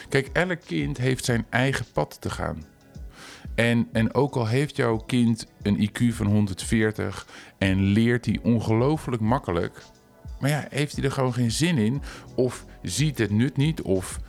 Kijk, 0.10 0.30
elk 0.34 0.60
kind 0.66 0.98
heeft 0.98 1.26
zijn 1.26 1.46
eigen 1.50 1.86
pad 1.94 2.22
te 2.22 2.30
gaan. 2.30 2.66
En, 3.56 3.90
en 3.92 4.14
ook 4.14 4.36
al 4.36 4.48
heeft 4.48 4.76
jouw 4.76 4.98
kind 4.98 5.48
een 5.62 5.90
IQ 5.90 6.14
van 6.14 6.26
140 6.26 7.28
en 7.58 7.84
leert 7.84 8.26
hij 8.26 8.40
ongelooflijk 8.44 9.22
makkelijk, 9.22 9.84
maar 10.40 10.50
ja, 10.50 10.66
heeft 10.70 10.96
hij 10.96 11.04
er 11.04 11.12
gewoon 11.12 11.34
geen 11.34 11.52
zin 11.52 11.78
in, 11.78 12.02
of 12.36 12.66
ziet 12.82 13.18
het 13.18 13.32
nut 13.32 13.58
niet, 13.58 13.82
of 13.82 14.20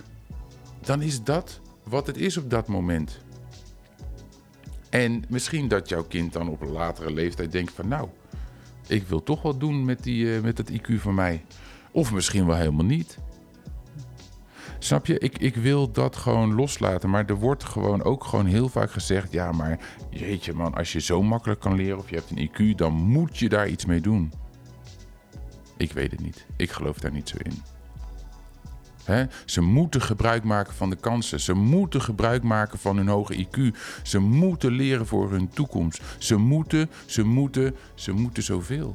dan 0.80 1.02
is 1.02 1.22
dat 1.22 1.60
wat 1.82 2.06
het 2.06 2.16
is 2.16 2.36
op 2.36 2.50
dat 2.50 2.66
moment. 2.66 3.20
En 4.90 5.24
misschien 5.28 5.68
dat 5.68 5.88
jouw 5.88 6.04
kind 6.04 6.32
dan 6.32 6.48
op 6.48 6.60
een 6.60 6.72
latere 6.72 7.12
leeftijd 7.12 7.52
denkt 7.52 7.72
van 7.72 7.88
nou, 7.88 8.08
ik 8.86 9.06
wil 9.06 9.22
toch 9.22 9.42
wat 9.42 9.60
doen 9.60 9.84
met, 9.84 10.02
die, 10.02 10.24
uh, 10.24 10.40
met 10.40 10.56
dat 10.56 10.70
IQ 10.70 10.94
van 10.94 11.14
mij. 11.14 11.44
Of 11.90 12.12
misschien 12.12 12.46
wel 12.46 12.56
helemaal 12.56 12.84
niet. 12.84 13.18
Snap 14.78 15.06
je? 15.06 15.18
Ik, 15.18 15.38
ik 15.38 15.56
wil 15.56 15.92
dat 15.92 16.16
gewoon 16.16 16.54
loslaten. 16.54 17.10
Maar 17.10 17.26
er 17.26 17.34
wordt 17.34 17.64
gewoon 17.64 18.02
ook 18.02 18.24
gewoon 18.24 18.46
heel 18.46 18.68
vaak 18.68 18.90
gezegd: 18.90 19.32
ja, 19.32 19.52
maar 19.52 19.78
jeetje 20.10 20.52
man, 20.52 20.74
als 20.74 20.92
je 20.92 21.00
zo 21.00 21.22
makkelijk 21.22 21.60
kan 21.60 21.74
leren 21.74 21.98
of 21.98 22.10
je 22.10 22.16
hebt 22.16 22.30
een 22.30 22.50
IQ, 22.50 22.74
dan 22.76 22.92
moet 22.92 23.38
je 23.38 23.48
daar 23.48 23.68
iets 23.68 23.84
mee 23.84 24.00
doen. 24.00 24.32
Ik 25.76 25.92
weet 25.92 26.10
het 26.10 26.20
niet. 26.20 26.46
Ik 26.56 26.70
geloof 26.70 26.98
daar 26.98 27.12
niet 27.12 27.28
zo 27.28 27.36
in. 27.42 27.71
Ze 29.44 29.60
moeten 29.60 30.02
gebruik 30.02 30.44
maken 30.44 30.74
van 30.74 30.90
de 30.90 30.96
kansen. 30.96 31.40
Ze 31.40 31.54
moeten 31.54 32.02
gebruik 32.02 32.42
maken 32.42 32.78
van 32.78 32.96
hun 32.96 33.08
hoge 33.08 33.46
IQ. 33.46 33.76
Ze 34.02 34.18
moeten 34.18 34.72
leren 34.72 35.06
voor 35.06 35.30
hun 35.30 35.48
toekomst. 35.48 36.02
Ze 36.18 36.36
moeten, 36.36 36.90
ze 37.06 37.22
moeten, 37.22 37.76
ze 37.94 38.12
moeten 38.12 38.42
zoveel. 38.42 38.94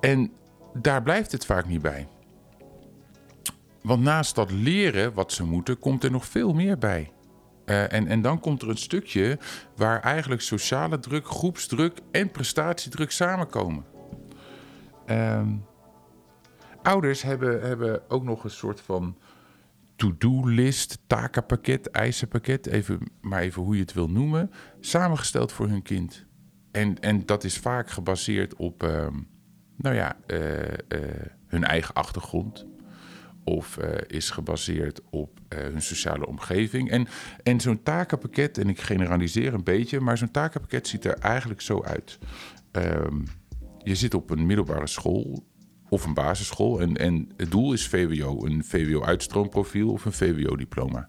En 0.00 0.32
daar 0.72 1.02
blijft 1.02 1.32
het 1.32 1.46
vaak 1.46 1.66
niet 1.66 1.82
bij. 1.82 2.08
Want 3.82 4.02
naast 4.02 4.34
dat 4.34 4.50
leren 4.50 5.14
wat 5.14 5.32
ze 5.32 5.44
moeten, 5.44 5.78
komt 5.78 6.04
er 6.04 6.10
nog 6.10 6.26
veel 6.26 6.52
meer 6.52 6.78
bij. 6.78 7.10
Uh, 7.66 7.92
en, 7.92 8.06
en 8.06 8.22
dan 8.22 8.40
komt 8.40 8.62
er 8.62 8.68
een 8.68 8.76
stukje 8.76 9.38
waar 9.76 10.00
eigenlijk 10.00 10.40
sociale 10.40 10.98
druk, 10.98 11.26
groepsdruk 11.26 11.98
en 12.10 12.30
prestatiedruk 12.30 13.10
samenkomen. 13.10 13.84
Um, 15.10 15.64
ouders 16.82 17.22
hebben, 17.22 17.62
hebben 17.62 18.10
ook 18.10 18.24
nog 18.24 18.44
een 18.44 18.50
soort 18.50 18.80
van 18.80 19.16
to-do-list, 19.96 20.98
takenpakket, 21.06 21.90
eisenpakket, 21.90 22.66
even, 22.66 22.98
maar 23.20 23.40
even 23.40 23.62
hoe 23.62 23.74
je 23.74 23.80
het 23.80 23.92
wil 23.92 24.10
noemen, 24.10 24.50
samengesteld 24.80 25.52
voor 25.52 25.68
hun 25.68 25.82
kind. 25.82 26.24
En, 26.70 27.00
en 27.00 27.26
dat 27.26 27.44
is 27.44 27.58
vaak 27.58 27.90
gebaseerd 27.90 28.56
op, 28.56 28.82
uh, 28.82 29.06
nou 29.76 29.94
ja, 29.94 30.16
uh, 30.26 30.62
uh, 30.62 30.68
hun 31.46 31.64
eigen 31.64 31.94
achtergrond. 31.94 32.66
Of 33.44 33.78
uh, 33.78 33.88
is 34.06 34.30
gebaseerd 34.30 35.00
op 35.10 35.40
hun 35.48 35.82
sociale 35.82 36.26
omgeving. 36.26 36.90
En, 36.90 37.06
en 37.42 37.60
zo'n 37.60 37.82
takenpakket, 37.82 38.58
en 38.58 38.68
ik 38.68 38.80
generaliseer 38.80 39.54
een 39.54 39.64
beetje, 39.64 40.00
maar 40.00 40.18
zo'n 40.18 40.30
takenpakket 40.30 40.88
ziet 40.88 41.04
er 41.04 41.18
eigenlijk 41.18 41.60
zo 41.60 41.82
uit. 41.82 42.18
Um, 42.72 43.24
je 43.86 43.94
zit 43.94 44.14
op 44.14 44.30
een 44.30 44.46
middelbare 44.46 44.86
school 44.86 45.44
of 45.88 46.04
een 46.04 46.14
basisschool 46.14 46.80
en, 46.80 46.96
en 46.96 47.30
het 47.36 47.50
doel 47.50 47.72
is 47.72 47.88
VWO, 47.88 48.44
een 48.44 48.64
VWO-uitstroomprofiel 48.64 49.90
of 49.90 50.04
een 50.04 50.12
VWO-diploma. 50.12 51.08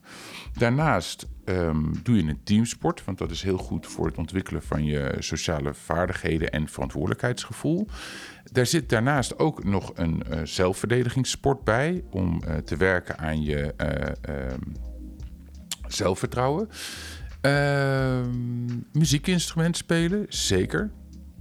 Daarnaast 0.53 1.27
um, 1.45 1.91
doe 2.03 2.15
je 2.15 2.29
een 2.29 2.43
teamsport, 2.43 3.05
want 3.05 3.17
dat 3.17 3.31
is 3.31 3.41
heel 3.41 3.57
goed 3.57 3.87
voor 3.87 4.05
het 4.05 4.17
ontwikkelen 4.17 4.61
van 4.61 4.85
je 4.85 5.15
sociale 5.19 5.73
vaardigheden 5.73 6.51
en 6.51 6.67
verantwoordelijkheidsgevoel. 6.67 7.87
Daar 8.51 8.65
zit 8.65 8.89
daarnaast 8.89 9.39
ook 9.39 9.63
nog 9.63 9.91
een 9.95 10.23
uh, 10.29 10.39
zelfverdedigingssport 10.43 11.63
bij 11.63 12.03
om 12.09 12.41
uh, 12.47 12.55
te 12.55 12.75
werken 12.75 13.17
aan 13.17 13.41
je 13.41 13.73
uh, 13.77 14.35
um, 14.51 14.73
zelfvertrouwen. 15.87 16.69
Ehm, 17.41 18.65
muziekinstrument 18.91 19.77
spelen, 19.77 20.25
zeker. 20.29 20.91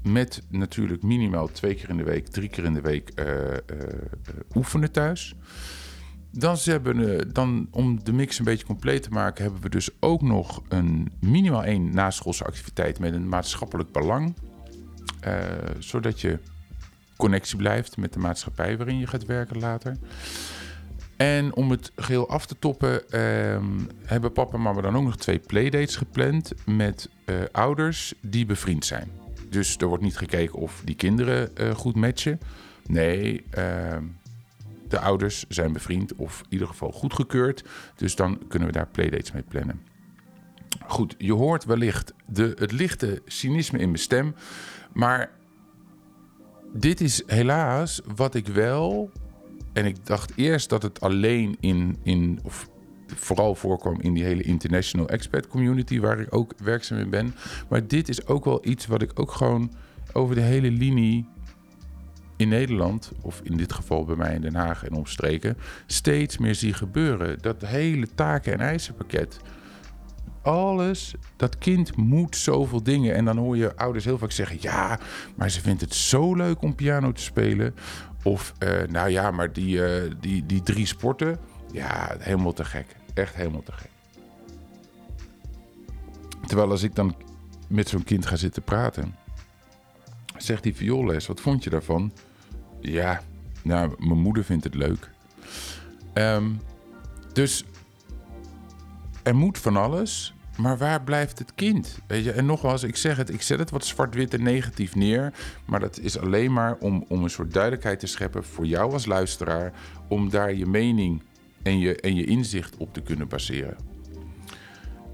Met 0.06 0.42
natuurlijk 0.48 1.02
minimaal 1.02 1.48
twee 1.48 1.74
keer 1.74 1.88
in 1.88 1.96
de 1.96 2.02
week, 2.02 2.26
drie 2.26 2.48
keer 2.48 2.64
in 2.64 2.74
de 2.74 2.80
week 2.80 3.10
uh, 3.14 3.26
uh, 3.26 3.56
oefenen 4.54 4.92
thuis. 4.92 5.34
Dan, 6.30 6.56
hebben, 6.64 7.32
dan, 7.32 7.68
om 7.70 8.04
de 8.04 8.12
mix 8.12 8.38
een 8.38 8.44
beetje 8.44 8.66
compleet 8.66 9.02
te 9.02 9.10
maken, 9.10 9.42
hebben 9.44 9.62
we 9.62 9.68
dus 9.68 9.90
ook 10.00 10.22
nog 10.22 10.62
een 10.68 11.12
minimaal 11.20 11.64
één 11.64 11.94
naschoolse 11.94 12.44
activiteit 12.44 12.98
met 12.98 13.12
een 13.12 13.28
maatschappelijk 13.28 13.92
belang. 13.92 14.34
zodat 15.78 16.20
je 16.20 16.38
connectie 17.16 17.56
blijft 17.56 17.96
met 17.96 18.12
de 18.12 18.18
maatschappij 18.18 18.76
waarin 18.76 18.98
je 18.98 19.06
gaat 19.06 19.24
werken 19.24 19.58
later. 19.58 19.96
En 21.16 21.54
om 21.54 21.70
het 21.70 21.92
geheel 21.96 22.28
af 22.28 22.46
te 22.46 22.58
toppen, 22.58 23.02
uh, 23.10 23.64
hebben 24.04 24.32
papa 24.32 24.56
en 24.56 24.62
mama 24.62 24.80
dan 24.80 24.96
ook 24.96 25.04
nog 25.04 25.16
twee 25.16 25.38
playdates 25.38 25.96
gepland 25.96 26.52
met 26.66 27.08
ouders 27.52 28.14
die 28.20 28.46
bevriend 28.46 28.84
zijn. 28.84 29.25
Dus 29.56 29.76
er 29.76 29.86
wordt 29.86 30.02
niet 30.02 30.16
gekeken 30.16 30.58
of 30.58 30.82
die 30.84 30.94
kinderen 30.94 31.50
uh, 31.60 31.74
goed 31.74 31.94
matchen. 31.94 32.40
Nee, 32.86 33.44
uh, 33.58 33.96
de 34.88 34.98
ouders 34.98 35.44
zijn 35.48 35.72
bevriend 35.72 36.14
of 36.14 36.40
in 36.40 36.46
ieder 36.48 36.66
geval 36.66 36.92
goedgekeurd. 36.92 37.64
Dus 37.94 38.16
dan 38.16 38.38
kunnen 38.48 38.68
we 38.68 38.74
daar 38.74 38.88
playdates 38.88 39.32
mee 39.32 39.42
plannen. 39.42 39.82
Goed, 40.86 41.14
je 41.18 41.32
hoort 41.32 41.64
wellicht 41.64 42.14
de, 42.26 42.56
het 42.58 42.72
lichte 42.72 43.22
cynisme 43.24 43.78
in 43.78 43.88
mijn 43.88 44.02
stem. 44.02 44.34
Maar 44.92 45.30
dit 46.72 47.00
is 47.00 47.22
helaas 47.26 48.00
wat 48.16 48.34
ik 48.34 48.46
wel. 48.46 49.10
En 49.72 49.84
ik 49.84 50.06
dacht 50.06 50.32
eerst 50.34 50.68
dat 50.68 50.82
het 50.82 51.00
alleen 51.00 51.56
in, 51.60 51.98
in 52.02 52.40
of 52.42 52.68
vooral 53.14 53.54
voorkwam 53.54 54.00
in 54.00 54.14
die 54.14 54.24
hele 54.24 54.42
international 54.42 55.08
expat 55.08 55.48
community, 55.48 56.00
waar 56.00 56.20
ik 56.20 56.34
ook 56.34 56.52
werkzaam 56.62 56.98
in 56.98 57.10
ben. 57.10 57.34
Maar 57.68 57.86
dit 57.86 58.08
is 58.08 58.26
ook 58.26 58.44
wel 58.44 58.66
iets 58.66 58.86
wat 58.86 59.02
ik 59.02 59.20
ook 59.20 59.32
gewoon 59.32 59.72
over 60.12 60.34
de 60.34 60.40
hele 60.40 60.70
linie 60.70 61.26
in 62.36 62.48
Nederland, 62.48 63.12
of 63.20 63.40
in 63.44 63.56
dit 63.56 63.72
geval 63.72 64.04
bij 64.04 64.16
mij 64.16 64.34
in 64.34 64.40
Den 64.40 64.54
Haag 64.54 64.84
en 64.84 64.94
omstreken, 64.94 65.56
steeds 65.86 66.38
meer 66.38 66.54
zie 66.54 66.72
gebeuren. 66.72 67.38
Dat 67.40 67.66
hele 67.66 68.06
taken- 68.14 68.52
en 68.52 68.60
eisenpakket. 68.60 69.40
Alles, 70.42 71.14
dat 71.36 71.58
kind 71.58 71.96
moet 71.96 72.36
zoveel 72.36 72.82
dingen. 72.82 73.14
En 73.14 73.24
dan 73.24 73.36
hoor 73.38 73.56
je 73.56 73.76
ouders 73.76 74.04
heel 74.04 74.18
vaak 74.18 74.30
zeggen: 74.30 74.56
ja, 74.60 74.98
maar 75.34 75.50
ze 75.50 75.60
vindt 75.60 75.80
het 75.80 75.94
zo 75.94 76.34
leuk 76.34 76.62
om 76.62 76.74
piano 76.74 77.12
te 77.12 77.22
spelen. 77.22 77.74
Of, 78.22 78.52
uh, 78.58 78.82
nou 78.88 79.10
ja, 79.10 79.30
maar 79.30 79.52
die, 79.52 79.76
uh, 79.76 80.10
die, 80.20 80.46
die 80.46 80.62
drie 80.62 80.86
sporten. 80.86 81.38
Ja, 81.72 82.16
helemaal 82.18 82.52
te 82.52 82.64
gek. 82.64 82.96
Echt 83.14 83.34
helemaal 83.34 83.62
te 83.62 83.72
gek. 83.72 83.90
Terwijl 86.46 86.70
als 86.70 86.82
ik 86.82 86.94
dan 86.94 87.16
met 87.68 87.88
zo'n 87.88 88.04
kind 88.04 88.26
ga 88.26 88.36
zitten 88.36 88.62
praten, 88.62 89.16
zegt 90.36 90.62
die 90.62 90.76
vioolles, 90.76 91.26
wat 91.26 91.40
vond 91.40 91.64
je 91.64 91.70
daarvan? 91.70 92.12
Ja, 92.80 93.22
nou, 93.62 93.94
mijn 93.98 94.20
moeder 94.20 94.44
vindt 94.44 94.64
het 94.64 94.74
leuk. 94.74 95.10
Um, 96.14 96.60
dus 97.32 97.64
er 99.22 99.36
moet 99.36 99.58
van 99.58 99.76
alles, 99.76 100.34
maar 100.56 100.78
waar 100.78 101.02
blijft 101.02 101.38
het 101.38 101.54
kind? 101.54 101.98
Weet 102.06 102.24
je? 102.24 102.32
En 102.32 102.46
nogmaals, 102.46 102.82
ik 102.82 102.96
zeg 102.96 103.16
het, 103.16 103.32
ik 103.32 103.42
zet 103.42 103.58
het 103.58 103.70
wat 103.70 103.84
zwart-wit 103.84 104.34
en 104.34 104.42
negatief 104.42 104.94
neer. 104.94 105.32
Maar 105.64 105.80
dat 105.80 105.98
is 105.98 106.18
alleen 106.18 106.52
maar 106.52 106.76
om, 106.78 107.04
om 107.08 107.22
een 107.22 107.30
soort 107.30 107.52
duidelijkheid 107.52 108.00
te 108.00 108.06
scheppen 108.06 108.44
voor 108.44 108.66
jou 108.66 108.92
als 108.92 109.06
luisteraar. 109.06 109.72
Om 110.08 110.30
daar 110.30 110.54
je 110.54 110.66
mening 110.66 111.22
en 111.66 111.78
je, 111.78 112.00
en 112.00 112.14
je 112.14 112.24
inzicht 112.24 112.76
op 112.76 112.94
te 112.94 113.00
kunnen 113.00 113.28
baseren. 113.28 113.76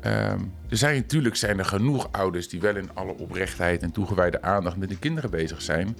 Um, 0.04 0.52
er 0.68 0.76
zijn 0.76 0.96
natuurlijk 0.96 1.36
zijn 1.36 1.58
er 1.58 1.64
genoeg 1.64 2.12
ouders 2.12 2.48
die 2.48 2.60
wel 2.60 2.76
in 2.76 2.94
alle 2.94 3.16
oprechtheid 3.16 3.82
en 3.82 3.90
toegewijde 3.90 4.42
aandacht 4.42 4.76
met 4.76 4.88
de 4.88 4.98
kinderen 4.98 5.30
bezig 5.30 5.62
zijn. 5.62 5.96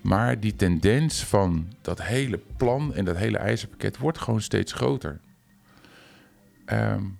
Maar 0.00 0.40
die 0.40 0.56
tendens 0.56 1.24
van 1.24 1.72
dat 1.82 2.02
hele 2.02 2.40
plan 2.56 2.94
en 2.94 3.04
dat 3.04 3.16
hele 3.16 3.38
ijzerpakket 3.38 3.98
wordt 3.98 4.18
gewoon 4.18 4.40
steeds 4.40 4.72
groter. 4.72 5.20
Um, 6.66 7.18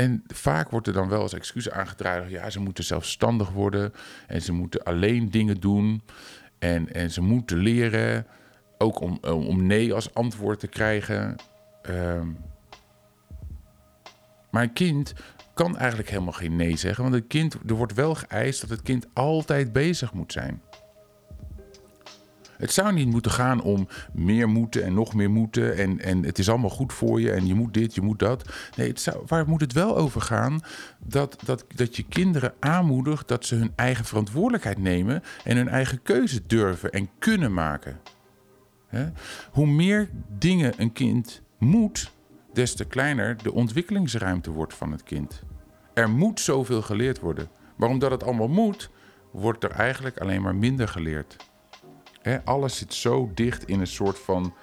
En 0.00 0.24
vaak 0.26 0.70
wordt 0.70 0.86
er 0.86 0.92
dan 0.92 1.08
wel 1.08 1.20
als 1.20 1.32
excuus 1.32 1.70
aangedragen: 1.70 2.30
ja, 2.30 2.50
ze 2.50 2.60
moeten 2.60 2.84
zelfstandig 2.84 3.50
worden 3.50 3.92
en 4.26 4.42
ze 4.42 4.52
moeten 4.52 4.82
alleen 4.82 5.30
dingen 5.30 5.60
doen. 5.60 6.02
En, 6.60 6.92
en 6.92 7.10
ze 7.10 7.20
moeten 7.20 7.56
leren, 7.56 8.26
ook 8.78 9.00
om, 9.00 9.18
om 9.22 9.66
nee 9.66 9.94
als 9.94 10.14
antwoord 10.14 10.60
te 10.60 10.66
krijgen. 10.66 11.36
Um, 11.90 12.36
maar 14.50 14.62
een 14.62 14.72
kind 14.72 15.12
kan 15.54 15.78
eigenlijk 15.78 16.10
helemaal 16.10 16.32
geen 16.32 16.56
nee 16.56 16.76
zeggen. 16.76 17.02
Want 17.02 17.14
het 17.14 17.26
kind, 17.26 17.56
er 17.66 17.74
wordt 17.74 17.94
wel 17.94 18.14
geëist 18.14 18.60
dat 18.60 18.70
het 18.70 18.82
kind 18.82 19.06
altijd 19.12 19.72
bezig 19.72 20.12
moet 20.12 20.32
zijn. 20.32 20.62
Het 22.60 22.72
zou 22.72 22.92
niet 22.92 23.08
moeten 23.08 23.30
gaan 23.30 23.62
om 23.62 23.88
meer 24.12 24.48
moeten 24.48 24.84
en 24.84 24.94
nog 24.94 25.14
meer 25.14 25.30
moeten. 25.30 25.76
En, 25.76 26.00
en 26.00 26.24
het 26.24 26.38
is 26.38 26.48
allemaal 26.48 26.70
goed 26.70 26.92
voor 26.92 27.20
je 27.20 27.32
en 27.32 27.46
je 27.46 27.54
moet 27.54 27.74
dit, 27.74 27.94
je 27.94 28.00
moet 28.00 28.18
dat. 28.18 28.48
Nee, 28.76 28.88
het 28.88 29.00
zou, 29.00 29.22
waar 29.26 29.48
moet 29.48 29.60
het 29.60 29.72
wel 29.72 29.96
over 29.96 30.20
gaan? 30.20 30.60
Dat, 30.98 31.38
dat, 31.44 31.64
dat 31.74 31.96
je 31.96 32.02
kinderen 32.02 32.54
aanmoedigt 32.58 33.28
dat 33.28 33.46
ze 33.46 33.54
hun 33.54 33.72
eigen 33.76 34.04
verantwoordelijkheid 34.04 34.78
nemen 34.78 35.22
en 35.44 35.56
hun 35.56 35.68
eigen 35.68 36.02
keuze 36.02 36.40
durven 36.46 36.90
en 36.90 37.08
kunnen 37.18 37.54
maken. 37.54 38.00
Hoe 39.52 39.66
meer 39.66 40.10
dingen 40.38 40.72
een 40.76 40.92
kind 40.92 41.42
moet, 41.58 42.12
des 42.52 42.74
te 42.74 42.84
kleiner 42.84 43.42
de 43.42 43.52
ontwikkelingsruimte 43.52 44.50
wordt 44.50 44.74
van 44.74 44.92
het 44.92 45.02
kind. 45.02 45.42
Er 45.94 46.10
moet 46.10 46.40
zoveel 46.40 46.82
geleerd 46.82 47.20
worden. 47.20 47.48
Maar 47.76 47.88
omdat 47.88 48.10
het 48.10 48.24
allemaal 48.24 48.48
moet, 48.48 48.90
wordt 49.30 49.64
er 49.64 49.70
eigenlijk 49.70 50.18
alleen 50.18 50.42
maar 50.42 50.54
minder 50.54 50.88
geleerd 50.88 51.36
alles 52.44 52.76
zit 52.76 52.94
zo 52.94 53.30
dicht 53.34 53.64
in 53.64 53.80
een 53.80 53.86
soort 53.86 54.18
van 54.18 54.54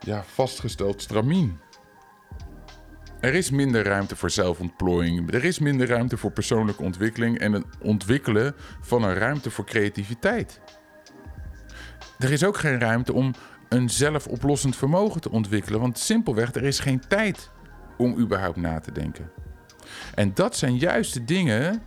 ja, 0.00 0.24
vastgesteld 0.26 1.02
stramien. 1.02 1.58
Er 3.20 3.34
is 3.34 3.50
minder 3.50 3.84
ruimte 3.84 4.16
voor 4.16 4.30
zelfontplooiing. 4.30 5.32
Er 5.32 5.44
is 5.44 5.58
minder 5.58 5.88
ruimte 5.88 6.16
voor 6.16 6.30
persoonlijke 6.30 6.82
ontwikkeling 6.82 7.38
en 7.38 7.52
het 7.52 7.64
ontwikkelen 7.80 8.54
van 8.80 9.02
een 9.02 9.14
ruimte 9.14 9.50
voor 9.50 9.64
creativiteit. 9.64 10.60
Er 12.18 12.32
is 12.32 12.44
ook 12.44 12.56
geen 12.56 12.80
ruimte 12.80 13.12
om 13.12 13.34
een 13.68 13.90
zelfoplossend 13.90 14.76
vermogen 14.76 15.20
te 15.20 15.30
ontwikkelen, 15.30 15.80
want 15.80 15.98
simpelweg 15.98 16.54
er 16.54 16.64
is 16.64 16.78
geen 16.78 17.02
tijd 17.08 17.50
om 17.96 18.18
überhaupt 18.18 18.56
na 18.56 18.80
te 18.80 18.92
denken. 18.92 19.30
En 20.14 20.34
dat 20.34 20.56
zijn 20.56 20.78
juist 20.78 21.14
de 21.14 21.24
dingen 21.24 21.82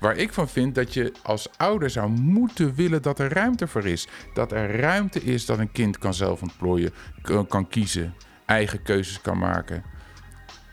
Waar 0.00 0.16
ik 0.16 0.32
van 0.32 0.48
vind 0.48 0.74
dat 0.74 0.94
je 0.94 1.12
als 1.22 1.48
ouder 1.56 1.90
zou 1.90 2.10
moeten 2.10 2.74
willen 2.74 3.02
dat 3.02 3.18
er 3.18 3.32
ruimte 3.32 3.66
voor 3.66 3.84
is. 3.84 4.08
Dat 4.34 4.52
er 4.52 4.80
ruimte 4.80 5.22
is 5.22 5.46
dat 5.46 5.58
een 5.58 5.72
kind 5.72 5.98
kan 5.98 6.14
zelf 6.14 6.42
ontplooien, 6.42 6.92
kan 7.48 7.68
kiezen, 7.68 8.14
eigen 8.44 8.82
keuzes 8.82 9.20
kan 9.20 9.38
maken. 9.38 9.82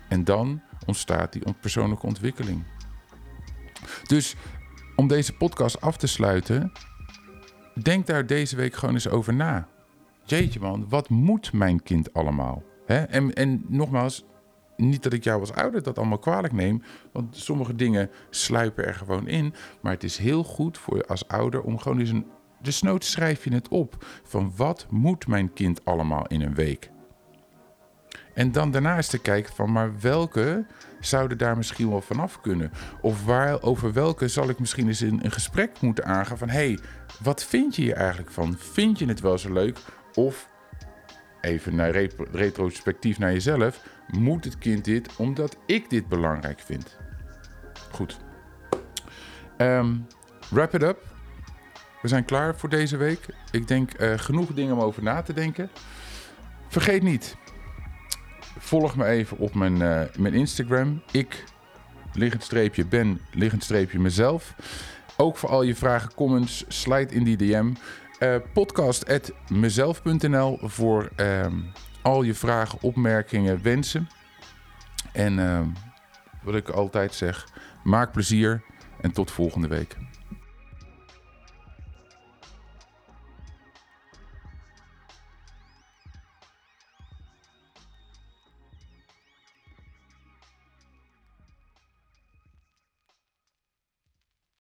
En 0.09 0.23
dan 0.23 0.62
ontstaat 0.86 1.33
die 1.33 1.43
persoonlijke 1.62 2.05
ontwikkeling. 2.05 2.63
Dus 4.07 4.36
om 4.95 5.07
deze 5.07 5.33
podcast 5.33 5.81
af 5.81 5.97
te 5.97 6.07
sluiten, 6.07 6.71
denk 7.81 8.07
daar 8.07 8.25
deze 8.25 8.55
week 8.55 8.75
gewoon 8.75 8.93
eens 8.93 9.07
over 9.07 9.33
na. 9.33 9.67
Jeetje 10.25 10.59
man, 10.59 10.86
wat 10.89 11.09
moet 11.09 11.53
mijn 11.53 11.83
kind 11.83 12.13
allemaal? 12.13 12.63
En, 12.86 13.33
en 13.33 13.65
nogmaals, 13.67 14.25
niet 14.77 15.03
dat 15.03 15.13
ik 15.13 15.23
jou 15.23 15.39
als 15.39 15.53
ouder 15.53 15.83
dat 15.83 15.97
allemaal 15.97 16.17
kwalijk 16.17 16.53
neem, 16.53 16.83
want 17.12 17.38
sommige 17.38 17.75
dingen 17.75 18.09
sluipen 18.29 18.86
er 18.86 18.93
gewoon 18.93 19.27
in. 19.27 19.53
Maar 19.81 19.91
het 19.91 20.03
is 20.03 20.17
heel 20.17 20.43
goed 20.43 20.77
voor 20.77 20.97
je 20.97 21.05
als 21.05 21.27
ouder 21.27 21.62
om 21.62 21.79
gewoon 21.79 21.99
eens 21.99 22.09
een. 22.09 22.25
Desnoods 22.62 23.12
schrijf 23.12 23.43
je 23.43 23.53
het 23.53 23.67
op 23.67 24.05
van 24.23 24.53
wat 24.55 24.86
moet 24.89 25.27
mijn 25.27 25.53
kind 25.53 25.86
allemaal 25.86 26.27
in 26.27 26.41
een 26.41 26.55
week. 26.55 26.91
En 28.33 28.51
dan 28.51 28.71
daarnaast 28.71 29.09
te 29.09 29.19
kijken 29.19 29.53
van, 29.53 29.71
maar 29.71 29.99
welke 29.99 30.65
zouden 30.99 31.38
daar 31.38 31.57
misschien 31.57 31.89
wel 31.89 32.01
vanaf 32.01 32.41
kunnen? 32.41 32.71
Of 33.01 33.25
waar, 33.25 33.62
over 33.62 33.93
welke 33.93 34.27
zal 34.27 34.49
ik 34.49 34.59
misschien 34.59 34.88
eens 34.88 35.01
in 35.01 35.19
een 35.23 35.31
gesprek 35.31 35.81
moeten 35.81 36.05
aangaan 36.05 36.38
van, 36.38 36.49
hé, 36.49 36.67
hey, 36.67 36.79
wat 37.23 37.43
vind 37.43 37.75
je 37.75 37.81
hier 37.81 37.95
eigenlijk 37.95 38.31
van? 38.31 38.55
Vind 38.57 38.99
je 38.99 39.05
het 39.05 39.19
wel 39.19 39.38
zo 39.38 39.53
leuk? 39.53 39.79
Of 40.13 40.49
even 41.43 41.75
naar 41.75 42.08
retrospectief 42.32 43.19
naar 43.19 43.32
jezelf. 43.32 43.86
Moet 44.08 44.43
het 44.43 44.58
kind 44.58 44.86
dit 44.86 45.15
omdat 45.15 45.58
ik 45.65 45.89
dit 45.89 46.08
belangrijk 46.08 46.60
vind? 46.60 46.97
Goed. 47.91 48.19
Um, 49.58 50.08
wrap 50.49 50.73
it 50.73 50.84
up. 50.84 51.12
We 52.01 52.08
zijn 52.08 52.25
klaar 52.25 52.56
voor 52.56 52.69
deze 52.69 52.97
week. 52.97 53.25
Ik 53.51 53.67
denk 53.67 54.01
uh, 54.01 54.13
genoeg 54.17 54.53
dingen 54.53 54.73
om 54.73 54.82
over 54.82 55.03
na 55.03 55.21
te 55.21 55.34
denken. 55.34 55.69
Vergeet 56.67 57.03
niet, 57.03 57.36
volg 58.58 58.95
me 58.95 59.06
even 59.06 59.38
op 59.38 59.53
mijn, 59.53 59.75
uh, 59.75 60.01
mijn 60.17 60.34
Instagram. 60.34 61.01
Ik, 61.12 61.43
liggend 62.13 62.43
streepje, 62.43 62.86
ben, 62.86 63.19
liggend 63.32 63.63
streepje 63.63 63.99
mezelf. 63.99 64.56
Ook 65.17 65.38
voor 65.38 65.49
al 65.49 65.63
je 65.63 65.75
vragen, 65.75 66.13
comments, 66.13 66.65
slide 66.67 67.13
in 67.13 67.23
die 67.23 67.38
DM. 67.38 67.73
Uh, 68.23 68.36
podcast.mezelf.nl 68.53 70.59
voor 70.62 71.09
ehm, 71.15 71.59
al 72.01 72.23
je 72.23 72.33
vragen, 72.33 72.77
opmerkingen, 72.81 73.62
wensen. 73.62 74.09
En 75.12 75.38
uh, 75.38 75.62
wat 76.43 76.55
ik 76.55 76.69
altijd 76.69 77.13
zeg, 77.13 77.47
maak 77.83 78.12
plezier 78.12 78.63
en 79.01 79.12
tot 79.12 79.31
volgende 79.31 79.67
week. 79.67 79.97